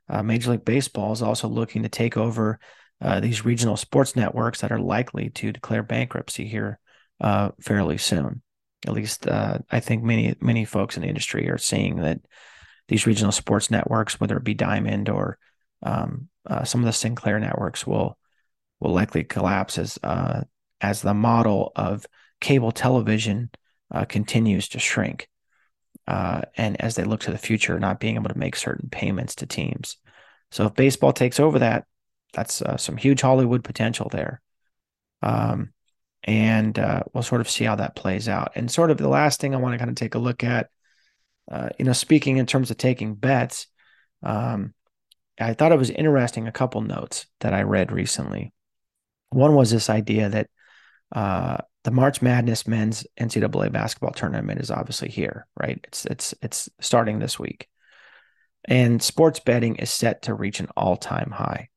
uh, 0.10 0.24
Major 0.24 0.52
League 0.52 0.66
Baseball 0.66 1.12
is 1.12 1.22
also 1.22 1.48
looking 1.48 1.84
to 1.84 1.90
take 1.90 2.16
over 2.16 2.60
uh, 3.02 3.20
these 3.20 3.44
regional 3.44 3.76
sports 3.76 4.16
networks 4.16 4.62
that 4.62 4.72
are 4.72 4.80
likely 4.80 5.30
to 5.32 5.52
declare 5.52 5.84
bankruptcy 5.84 6.48
here 6.48 6.80
uh, 7.20 7.50
fairly 7.60 7.98
soon. 7.98 8.42
At 8.86 8.94
least, 8.94 9.28
uh, 9.28 9.60
I 9.72 9.80
think 9.80 10.04
many 10.04 10.36
many 10.40 10.66
folks 10.66 10.96
in 10.96 11.02
the 11.02 11.10
industry 11.10 11.50
are 11.50 11.58
seeing 11.58 11.98
that 11.98 12.20
these 12.88 13.08
regional 13.08 13.32
sports 13.32 13.72
networks, 13.72 14.20
whether 14.20 14.38
it 14.38 14.44
be 14.44 14.54
Diamond 14.54 15.10
or 15.10 15.38
um, 15.84 16.30
uh, 16.46 16.64
some 16.64 16.82
of 16.82 16.86
the 16.86 16.94
Sinclair 16.94 17.40
networks, 17.40 17.88
will 17.88 18.18
will 18.80 18.94
likely 18.94 19.24
collapse 19.24 19.78
as 19.78 19.98
uh, 20.04 20.42
as 20.80 21.02
the 21.02 21.14
model 21.14 21.72
of 21.76 22.06
cable 22.40 22.72
television 22.72 23.50
continues 24.10 24.68
to 24.68 24.80
shrink 24.80 25.30
uh, 26.08 26.42
and 26.56 26.80
as 26.82 26.96
they 26.96 27.04
look 27.04 27.20
to 27.22 27.32
the 27.32 27.38
future, 27.38 27.80
not 27.80 28.00
being 28.00 28.16
able 28.16 28.30
to 28.30 28.38
make 28.38 28.56
certain 28.56 28.90
payments 28.90 29.36
to 29.36 29.46
teams. 29.46 29.98
So 30.52 30.66
if 30.66 30.74
baseball 30.74 31.12
takes 31.12 31.40
over 31.40 31.60
that, 31.60 31.86
that's 32.34 32.62
uh, 32.62 32.78
some 32.78 32.98
huge 32.98 33.22
Hollywood 33.22 33.64
potential 33.64 34.08
there. 34.10 34.42
Um, 35.22 35.74
and 36.28 36.78
uh, 36.78 37.04
we'll 37.14 37.24
sort 37.24 37.40
of 37.40 37.50
see 37.50 37.64
how 37.64 37.76
that 37.76 37.96
plays 37.96 38.28
out. 38.28 38.52
And 38.56 38.70
sort 38.70 38.92
of 38.92 38.98
the 38.98 39.08
last 39.08 39.40
thing 39.40 39.56
I 39.56 39.60
want 39.60 39.74
to 39.74 39.80
kind 39.80 39.90
of 39.90 39.96
take 39.96 40.14
a 40.14 40.20
look 40.20 40.44
at, 40.44 40.70
uh, 41.50 41.70
you 41.80 41.86
know, 41.86 41.94
speaking 41.94 42.36
in 42.36 42.46
terms 42.46 42.70
of 42.70 42.78
taking 42.78 43.16
bets, 43.16 43.68
um, 44.22 44.74
I 45.40 45.54
thought 45.54 45.72
it 45.72 45.80
was 45.80 45.90
interesting. 45.90 46.48
A 46.48 46.52
couple 46.52 46.82
notes 46.82 47.28
that 47.40 47.54
I 47.54 47.62
read 47.62 47.94
recently. 47.94 48.52
One 49.30 49.56
was 49.56 49.72
this 49.72 49.90
idea 49.90 50.30
that 50.30 50.50
uh, 51.16 51.58
the 51.86 51.92
March 51.92 52.22
Madness 52.22 52.68
men's 52.68 53.08
NCAA 53.18 53.72
basketball 53.72 54.12
tournament 54.12 54.60
is 54.60 54.72
obviously 54.72 55.10
here, 55.10 55.48
right? 55.56 55.80
It's 55.86 56.06
it's 56.06 56.34
it's 56.42 56.70
starting 56.82 57.20
this 57.20 57.40
week. 57.40 57.70
And 58.66 59.02
sports 59.02 59.40
betting 59.40 59.78
is 59.78 59.90
set 59.90 60.24
to 60.24 60.34
reach 60.34 60.60
an 60.60 60.68
all-time 60.76 61.32
high. 61.32 61.70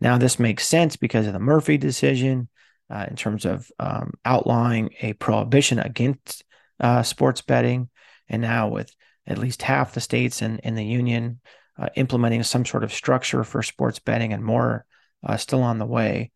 Now, 0.00 0.16
this 0.16 0.38
makes 0.38 0.66
sense 0.66 0.96
because 0.96 1.26
of 1.26 1.34
the 1.34 1.38
Murphy 1.38 1.76
decision 1.76 2.48
uh, 2.90 3.06
in 3.08 3.16
terms 3.16 3.44
of 3.44 3.70
um, 3.78 4.14
outlawing 4.24 4.90
a 5.00 5.12
prohibition 5.14 5.78
against 5.78 6.44
uh, 6.80 7.02
sports 7.02 7.40
betting. 7.40 7.88
And 8.28 8.42
now, 8.42 8.68
with 8.68 8.94
at 9.26 9.38
least 9.38 9.62
half 9.62 9.94
the 9.94 10.00
states 10.00 10.42
in, 10.42 10.58
in 10.58 10.74
the 10.74 10.84
union 10.84 11.40
uh, 11.78 11.88
implementing 11.94 12.42
some 12.42 12.64
sort 12.64 12.84
of 12.84 12.92
structure 12.92 13.44
for 13.44 13.62
sports 13.62 13.98
betting 13.98 14.32
and 14.32 14.44
more 14.44 14.84
uh, 15.26 15.36
still 15.36 15.62
on 15.62 15.78
the 15.78 15.86
way, 15.86 16.30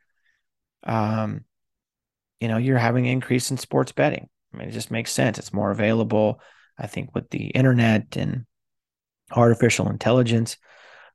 um, 0.84 1.44
you 2.40 2.48
know, 2.48 2.56
you're 2.56 2.78
having 2.78 3.06
an 3.06 3.12
increase 3.12 3.50
in 3.50 3.56
sports 3.56 3.92
betting. 3.92 4.28
I 4.52 4.56
mean, 4.56 4.68
it 4.68 4.72
just 4.72 4.90
makes 4.90 5.12
sense. 5.12 5.38
It's 5.38 5.52
more 5.52 5.70
available. 5.70 6.40
I 6.78 6.86
think 6.86 7.14
with 7.14 7.30
the 7.30 7.46
internet 7.46 8.16
and 8.16 8.46
artificial 9.32 9.88
intelligence. 9.88 10.56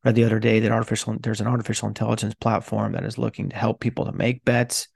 Read 0.03 0.15
the 0.15 0.23
other 0.23 0.39
day 0.39 0.61
that 0.61 0.71
artificial 0.71 1.17
there's 1.19 1.41
an 1.41 1.47
artificial 1.47 1.87
intelligence 1.87 2.33
platform 2.33 2.93
that 2.93 3.03
is 3.03 3.17
looking 3.17 3.49
to 3.49 3.55
help 3.55 3.79
people 3.79 4.05
to 4.05 4.11
make 4.13 4.45
bets 4.45 4.87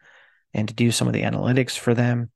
and 0.53 0.67
to 0.67 0.73
do 0.73 0.91
some 0.91 1.07
of 1.07 1.13
the 1.13 1.23
analytics 1.23 1.77
for 1.77 1.93
them. 1.93 2.31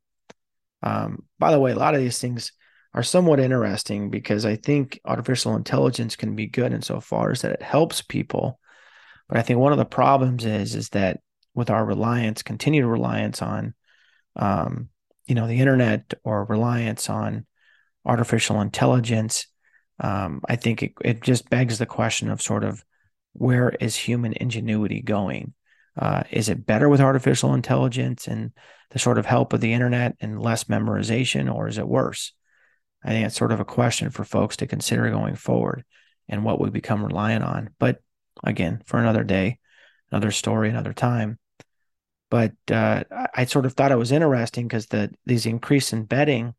Um, 0.84 1.24
by 1.40 1.52
the 1.52 1.60
way, 1.60 1.72
a 1.72 1.76
lot 1.76 1.96
of 1.96 2.02
these 2.02 2.20
things 2.20 2.52
are 2.94 3.04
somewhat 3.04 3.40
interesting 3.40 4.10
because 4.10 4.46
I 4.46 4.56
think 4.56 5.00
artificial 5.06 5.56
intelligence 5.56 6.16
can 6.16 6.36
be 6.36 6.48
good 6.48 6.74
insofar 6.74 7.32
as 7.32 7.42
that 7.42 7.52
it 7.52 7.62
helps 7.62 8.02
people. 8.02 8.60
But 9.28 9.38
I 9.38 9.42
think 9.42 9.60
one 9.60 9.72
of 9.72 9.78
the 9.78 9.86
problems 9.86 10.46
is 10.46 10.76
is 10.76 10.90
that 10.90 11.20
with 11.54 11.70
our 11.70 11.86
reliance, 11.86 12.44
continued 12.44 12.88
reliance 12.88 13.42
on 13.42 13.74
um, 14.36 14.90
you 15.28 15.36
know, 15.36 15.48
the 15.48 15.60
internet 15.60 16.14
or 16.24 16.46
reliance 16.46 17.10
on 17.10 17.46
artificial 18.06 18.62
intelligence, 18.62 19.48
um, 20.00 20.42
I 20.48 20.56
think 20.56 20.84
it, 20.84 20.94
it 21.04 21.22
just 21.22 21.50
begs 21.50 21.78
the 21.78 21.86
question 21.86 22.30
of 22.30 22.42
sort 22.42 22.64
of 22.64 22.84
where 23.34 23.70
is 23.70 23.96
human 23.96 24.34
ingenuity 24.34 25.02
going? 25.02 25.54
Uh, 25.98 26.24
is 26.32 26.50
it 26.50 26.66
better 26.66 26.88
with 26.88 27.02
artificial 27.02 27.54
intelligence 27.54 28.28
and 28.28 28.52
the 28.92 29.00
sort 29.00 29.18
of 29.18 29.26
help 29.26 29.54
of 29.54 29.62
the 29.62 29.74
internet 29.74 30.16
and 30.20 30.42
less 30.42 30.66
memorization, 30.66 31.54
or 31.54 31.68
is 31.68 31.78
it 31.78 31.88
worse? 31.88 32.34
I 33.04 33.10
think 33.10 33.26
it's 33.26 33.38
sort 33.38 33.52
of 33.52 33.60
a 33.60 33.66
question 33.66 34.10
for 34.10 34.24
folks 34.24 34.58
to 34.58 34.68
consider 34.68 35.10
going 35.10 35.36
forward 35.36 35.84
and 36.28 36.44
what 36.44 36.60
we 36.60 36.70
become 36.70 37.04
reliant 37.04 37.44
on. 37.44 37.70
But 37.80 38.00
again, 38.44 38.82
for 38.86 39.00
another 39.00 39.24
day, 39.24 39.60
another 40.12 40.32
story, 40.32 40.70
another 40.70 40.94
time. 40.94 41.40
But 42.30 42.54
uh, 42.70 43.04
I 43.34 43.46
sort 43.46 43.66
of 43.66 43.74
thought 43.74 43.92
it 43.92 43.98
was 43.98 44.12
interesting 44.12 44.68
because 44.68 44.88
the 44.88 45.14
these 45.26 45.46
increase 45.46 45.94
in 45.94 46.04
betting, 46.04 46.56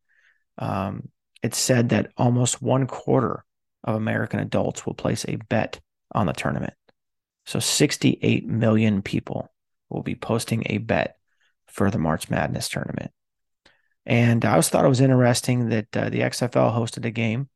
um, 0.56 1.10
it 1.42 1.54
said 1.54 1.90
that 1.90 2.10
almost 2.16 2.62
one 2.62 2.86
quarter 2.86 3.44
of 3.84 3.94
American 3.94 4.40
adults 4.40 4.86
will 4.86 4.94
place 4.94 5.24
a 5.28 5.36
bet 5.36 5.80
on 6.12 6.26
the 6.26 6.32
tournament. 6.32 6.72
So 7.48 7.60
68 7.60 8.46
million 8.46 9.00
people 9.00 9.50
will 9.88 10.02
be 10.02 10.14
posting 10.14 10.64
a 10.66 10.76
bet 10.76 11.16
for 11.66 11.90
the 11.90 11.96
March 11.96 12.28
Madness 12.28 12.68
tournament. 12.68 13.10
And 14.04 14.44
I 14.44 14.50
always 14.50 14.68
thought 14.68 14.84
it 14.84 14.88
was 14.88 15.00
interesting 15.00 15.70
that 15.70 15.96
uh, 15.96 16.10
the 16.10 16.20
XFL 16.20 16.76
hosted 16.76 17.06
a 17.06 17.10
game. 17.10 17.48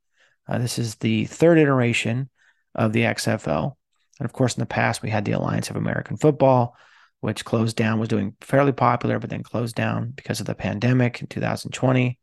Uh, 0.48 0.56
this 0.56 0.78
is 0.78 0.94
the 0.94 1.26
third 1.26 1.58
iteration 1.58 2.30
of 2.74 2.94
the 2.94 3.02
XFL. 3.02 3.76
And 4.18 4.24
of 4.24 4.32
course, 4.32 4.56
in 4.56 4.60
the 4.60 4.66
past, 4.66 5.02
we 5.02 5.10
had 5.10 5.26
the 5.26 5.32
Alliance 5.32 5.68
of 5.68 5.76
American 5.76 6.16
Football, 6.16 6.74
which 7.20 7.44
closed 7.44 7.76
down, 7.76 8.00
was 8.00 8.08
doing 8.08 8.34
fairly 8.40 8.72
popular, 8.72 9.18
but 9.18 9.28
then 9.28 9.42
closed 9.42 9.74
down 9.74 10.12
because 10.12 10.40
of 10.40 10.46
the 10.46 10.54
pandemic 10.54 11.20
in 11.20 11.26
2020. 11.26 12.18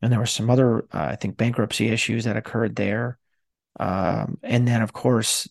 And 0.00 0.12
there 0.12 0.20
were 0.20 0.26
some 0.26 0.48
other, 0.48 0.84
uh, 0.94 1.08
I 1.10 1.16
think, 1.16 1.36
bankruptcy 1.36 1.88
issues 1.88 2.22
that 2.22 2.36
occurred 2.36 2.76
there. 2.76 3.18
Um, 3.80 4.38
and 4.44 4.68
then, 4.68 4.80
of 4.80 4.92
course, 4.92 5.48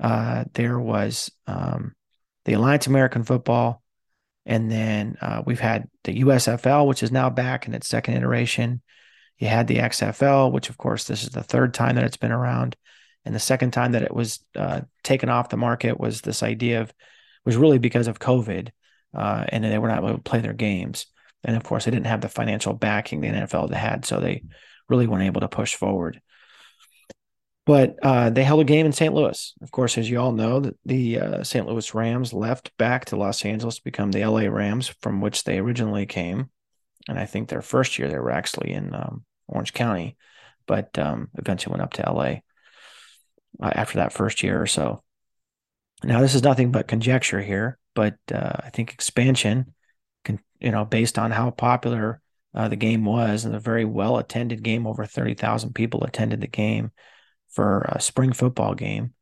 uh, 0.00 0.44
there 0.54 0.78
was 0.78 1.30
um, 1.46 1.94
the 2.44 2.52
Alliance 2.54 2.86
American 2.86 3.24
Football, 3.24 3.82
and 4.46 4.70
then 4.70 5.16
uh, 5.20 5.42
we've 5.44 5.60
had 5.60 5.88
the 6.04 6.20
USFL, 6.22 6.86
which 6.86 7.02
is 7.02 7.12
now 7.12 7.30
back 7.30 7.66
in 7.66 7.74
its 7.74 7.88
second 7.88 8.14
iteration. 8.14 8.80
You 9.38 9.48
had 9.48 9.66
the 9.66 9.78
XFL, 9.78 10.52
which 10.52 10.68
of 10.68 10.78
course 10.78 11.04
this 11.04 11.22
is 11.22 11.30
the 11.30 11.42
third 11.42 11.74
time 11.74 11.96
that 11.96 12.04
it's 12.04 12.16
been 12.16 12.32
around, 12.32 12.76
and 13.24 13.34
the 13.34 13.40
second 13.40 13.72
time 13.72 13.92
that 13.92 14.02
it 14.02 14.14
was 14.14 14.40
uh, 14.56 14.82
taken 15.02 15.28
off 15.28 15.48
the 15.48 15.56
market 15.56 15.98
was 15.98 16.20
this 16.20 16.42
idea 16.42 16.80
of 16.80 16.92
was 17.44 17.56
really 17.56 17.78
because 17.78 18.08
of 18.08 18.18
COVID, 18.18 18.70
uh, 19.14 19.44
and 19.48 19.64
they 19.64 19.78
were 19.78 19.88
not 19.88 19.98
able 19.98 20.14
to 20.14 20.22
play 20.22 20.40
their 20.40 20.52
games. 20.52 21.06
And 21.44 21.56
of 21.56 21.62
course, 21.62 21.84
they 21.84 21.90
didn't 21.90 22.06
have 22.06 22.20
the 22.20 22.28
financial 22.28 22.72
backing 22.72 23.20
the 23.20 23.28
NFL 23.28 23.72
had, 23.72 24.04
so 24.04 24.20
they 24.20 24.42
really 24.88 25.06
weren't 25.06 25.24
able 25.24 25.40
to 25.40 25.48
push 25.48 25.74
forward. 25.74 26.20
But 27.68 27.98
uh, 28.02 28.30
they 28.30 28.44
held 28.44 28.60
a 28.60 28.64
game 28.64 28.86
in 28.86 28.92
St. 28.92 29.12
Louis. 29.12 29.52
Of 29.60 29.70
course, 29.72 29.98
as 29.98 30.08
you 30.08 30.18
all 30.18 30.32
know, 30.32 30.72
the, 30.86 31.18
uh, 31.18 31.44
St. 31.44 31.66
Louis 31.66 31.92
Rams 31.92 32.32
left 32.32 32.74
back 32.78 33.04
to 33.04 33.16
Los 33.16 33.44
Angeles 33.44 33.76
to 33.76 33.84
become 33.84 34.10
the 34.10 34.24
LA 34.24 34.44
Rams, 34.44 34.88
from 35.02 35.20
which 35.20 35.44
they 35.44 35.58
originally 35.58 36.06
came. 36.06 36.48
And 37.10 37.18
I 37.18 37.26
think 37.26 37.50
their 37.50 37.60
first 37.60 37.98
year 37.98 38.08
they 38.08 38.18
were 38.18 38.30
actually 38.30 38.72
in 38.72 38.94
um, 38.94 39.26
Orange 39.48 39.74
County, 39.74 40.16
but 40.66 40.98
um, 40.98 41.28
eventually 41.34 41.72
went 41.72 41.82
up 41.82 41.92
to 41.92 42.10
LA 42.10 42.36
uh, 43.60 43.72
after 43.74 43.98
that 43.98 44.14
first 44.14 44.42
year 44.42 44.62
or 44.62 44.66
so. 44.66 45.02
Now, 46.02 46.22
this 46.22 46.34
is 46.34 46.42
nothing 46.42 46.72
but 46.72 46.88
conjecture 46.88 47.42
here, 47.42 47.78
but 47.94 48.14
uh, 48.32 48.52
I 48.60 48.70
think 48.70 48.94
expansion, 48.94 49.74
can, 50.24 50.40
you 50.58 50.70
know, 50.70 50.86
based 50.86 51.18
on 51.18 51.32
how 51.32 51.50
popular 51.50 52.22
uh, 52.54 52.68
the 52.68 52.76
game 52.76 53.04
was 53.04 53.44
and 53.44 53.54
a 53.54 53.60
very 53.60 53.84
well 53.84 54.16
attended 54.16 54.62
game, 54.62 54.86
over 54.86 55.04
30,000 55.04 55.74
people 55.74 56.02
attended 56.04 56.40
the 56.40 56.46
game 56.46 56.92
for 57.48 57.82
a 57.88 58.00
spring 58.00 58.32
football 58.32 58.74
game 58.74 59.14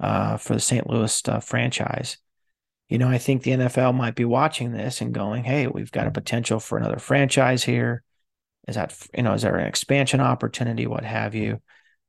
uh, 0.00 0.36
for 0.36 0.54
the 0.54 0.60
St. 0.60 0.88
Louis 0.88 1.28
uh, 1.28 1.40
franchise. 1.40 2.18
You 2.88 2.98
know, 2.98 3.08
I 3.08 3.18
think 3.18 3.42
the 3.42 3.52
NFL 3.52 3.94
might 3.94 4.14
be 4.14 4.24
watching 4.24 4.72
this 4.72 5.00
and 5.00 5.14
going, 5.14 5.44
"Hey, 5.44 5.66
we've 5.66 5.92
got 5.92 6.06
a 6.06 6.10
potential 6.10 6.60
for 6.60 6.76
another 6.76 6.98
franchise 6.98 7.64
here. 7.64 8.02
Is 8.68 8.74
that 8.74 8.96
you 9.16 9.22
know, 9.22 9.32
is 9.32 9.42
there 9.42 9.56
an 9.56 9.66
expansion 9.66 10.20
opportunity? 10.20 10.86
What 10.86 11.04
have 11.04 11.34
you?" 11.34 11.60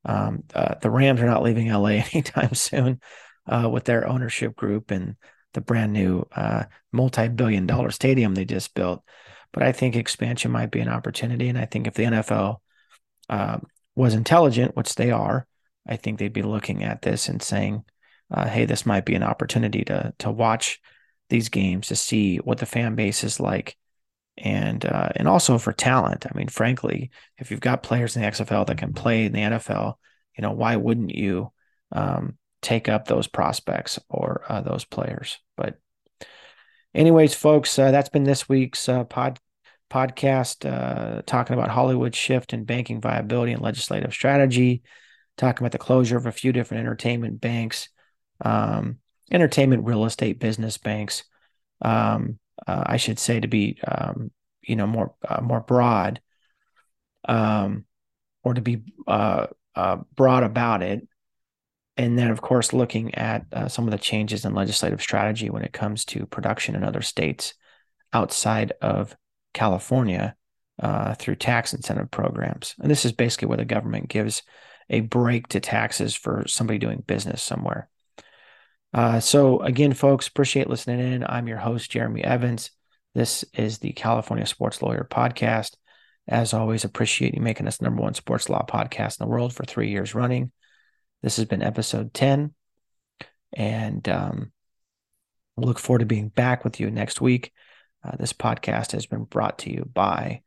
Um, 0.06 0.44
uh, 0.54 0.76
the 0.82 0.90
Rams 0.90 1.22
are 1.22 1.26
not 1.26 1.44
leaving 1.44 1.70
LA 1.72 1.86
anytime 2.14 2.54
soon 2.54 3.00
uh, 3.48 3.70
with 3.72 3.86
their 3.86 4.08
ownership 4.08 4.56
group 4.56 4.92
and 4.92 5.16
the 5.54 5.62
brand 5.62 5.94
new 5.94 6.26
uh, 6.36 6.64
multi-billion-dollar 6.92 7.92
stadium 7.92 8.34
they 8.34 8.44
just 8.44 8.74
built. 8.74 9.04
But 9.54 9.64
I 9.64 9.72
think 9.72 9.96
expansion 9.96 10.52
might 10.52 10.72
be 10.72 10.80
an 10.80 10.90
opportunity, 10.90 11.48
and 11.48 11.58
I 11.58 11.66
think 11.66 11.88
if 11.88 11.94
the 11.94 12.04
NFL 12.04 12.58
uh, 13.30 13.60
was 13.96 14.16
intelligent, 14.16 14.76
which 14.76 14.96
they 14.96 15.12
are, 15.12 15.48
I 15.88 15.98
think 15.98 16.20
they'd 16.20 16.34
be 16.34 16.42
looking 16.42 16.84
at 16.84 17.02
this 17.02 17.30
and 17.30 17.42
saying, 17.42 17.84
uh, 18.32 18.48
"Hey, 18.48 18.66
this 18.66 18.86
might 18.86 19.06
be 19.06 19.16
an 19.16 19.24
opportunity 19.24 19.84
to 19.86 20.14
to 20.20 20.32
watch 20.32 20.80
these 21.30 21.50
games 21.50 21.88
to 21.88 21.96
see 21.96 22.38
what 22.38 22.58
the 22.60 22.66
fan 22.66 22.96
base 22.96 23.24
is 23.24 23.40
like." 23.40 23.78
And 24.38 24.86
uh, 24.86 25.10
and 25.16 25.28
also 25.28 25.58
for 25.58 25.74
talent. 25.74 26.26
I 26.26 26.36
mean, 26.36 26.48
frankly, 26.48 27.12
if 27.38 27.52
you've 27.52 27.60
got 27.60 27.84
players 27.84 28.16
in 28.16 28.22
the 28.22 28.28
XFL 28.30 28.66
that 28.68 28.78
can 28.78 28.94
play 28.94 29.26
in 29.26 29.32
the 29.34 29.40
NFL, 29.40 29.96
you 30.38 30.42
know, 30.42 30.52
why 30.52 30.76
wouldn't 30.76 31.14
you 31.14 31.52
um, 31.92 32.38
take 32.62 32.90
up 32.90 33.06
those 33.08 33.28
prospects 33.28 34.00
or 34.10 34.44
uh, 34.50 34.62
those 34.62 34.86
players? 34.86 35.40
But, 35.56 35.78
anyways, 36.96 37.36
folks, 37.36 37.78
uh, 37.78 37.92
that's 37.92 38.10
been 38.10 38.24
this 38.24 38.50
week's 38.50 38.90
uh, 38.90 39.04
pod 39.04 39.40
podcast 39.92 40.66
uh, 40.66 41.22
talking 41.28 41.54
about 41.54 41.70
Hollywood 41.70 42.16
shift 42.16 42.54
and 42.54 42.66
banking 42.66 43.00
viability 43.00 43.52
and 43.52 43.62
legislative 43.62 44.12
strategy 44.12 44.82
talking 45.38 45.64
about 45.64 45.72
the 45.72 45.78
closure 45.78 46.18
of 46.18 46.26
a 46.26 46.32
few 46.32 46.52
different 46.52 46.82
entertainment 46.82 47.42
banks, 47.42 47.90
um, 48.42 49.00
entertainment 49.32 49.86
real 49.86 50.06
estate 50.06 50.40
business 50.40 50.78
banks. 50.78 51.24
Um, 51.82 52.40
uh, 52.68 52.84
I 52.86 52.98
should 52.98 53.20
say 53.20 53.40
to 53.40 53.48
be, 53.48 53.80
um, 53.88 54.32
you 54.62 54.76
know, 54.76 54.88
more 54.88 55.16
uh, 55.28 55.42
more 55.42 55.60
broad, 55.60 56.22
um, 57.28 57.86
or 58.44 58.54
to 58.54 58.62
be 58.62 58.84
uh, 59.08 59.48
uh, 59.76 59.98
broad 60.16 60.44
about 60.44 60.84
it. 60.84 61.08
And 61.96 62.18
then, 62.18 62.32
of 62.32 62.42
course, 62.42 62.74
looking 62.74 63.14
at 63.16 63.46
uh, 63.52 63.68
some 63.68 63.86
of 63.86 63.92
the 63.92 63.98
changes 63.98 64.46
in 64.46 64.56
legislative 64.56 65.02
strategy 65.02 65.50
when 65.50 65.64
it 65.64 65.74
comes 65.74 66.06
to 66.06 66.26
production 66.26 66.76
in 66.76 66.84
other 66.84 67.02
states 67.02 67.54
outside 68.12 68.74
of 68.82 69.16
California 69.54 70.36
uh, 70.80 71.14
through 71.16 71.36
tax 71.36 71.74
incentive 71.74 72.10
programs. 72.10 72.76
And 72.80 72.90
this 72.90 73.06
is 73.06 73.12
basically 73.12 73.48
where 73.48 73.58
the 73.58 73.66
government 73.66 74.10
gives 74.10 74.42
a 74.90 75.02
break 75.02 75.48
to 75.50 75.60
taxes 75.60 76.16
for 76.16 76.44
somebody 76.48 76.80
doing 76.80 77.04
business 77.06 77.42
somewhere. 77.42 77.90
Uh, 78.94 79.20
so, 79.20 79.60
again, 79.62 79.94
folks, 79.94 80.28
appreciate 80.28 80.70
listening 80.70 81.00
in. 81.00 81.26
I'm 81.28 81.48
your 81.48 81.58
host, 81.58 81.90
Jeremy 81.90 82.24
Evans. 82.24 82.72
This 83.16 83.44
is 83.54 83.80
the 83.80 83.92
California 83.92 84.46
Sports 84.46 84.82
Lawyer 84.82 85.08
Podcast. 85.10 85.76
As 86.28 86.54
always, 86.54 86.86
appreciate 86.86 87.34
you 87.34 87.42
making 87.42 87.68
us 87.68 87.82
number 87.82 88.02
one 88.02 88.14
sports 88.14 88.50
law 88.50 88.66
podcast 88.68 89.20
in 89.20 89.26
the 89.26 89.32
world 89.32 89.54
for 89.54 89.66
three 89.66 89.90
years 89.90 90.16
running. 90.16 90.52
This 91.22 91.38
has 91.38 91.46
been 91.46 91.64
episode 91.64 92.14
10. 92.14 92.54
And 93.54 94.08
um, 94.10 94.52
look 95.58 95.80
forward 95.80 96.00
to 96.00 96.06
being 96.06 96.30
back 96.30 96.64
with 96.64 96.80
you 96.80 96.90
next 96.92 97.22
week. 97.22 97.52
Uh, 98.04 98.16
this 98.18 98.34
podcast 98.34 98.92
has 98.92 99.06
been 99.06 99.24
brought 99.24 99.60
to 99.60 99.72
you 99.72 99.90
by 99.92 100.42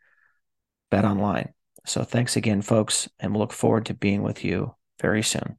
Bet 0.91 1.05
Online. 1.05 1.56
So 1.87 2.03
thanks 2.03 2.37
again, 2.37 2.63
folks, 2.63 3.09
and 3.21 3.33
we'll 3.33 3.41
look 3.41 3.53
forward 3.53 3.87
to 3.87 3.95
being 3.95 4.23
with 4.23 4.45
you 4.45 4.75
very 5.01 5.23
soon. 5.23 5.57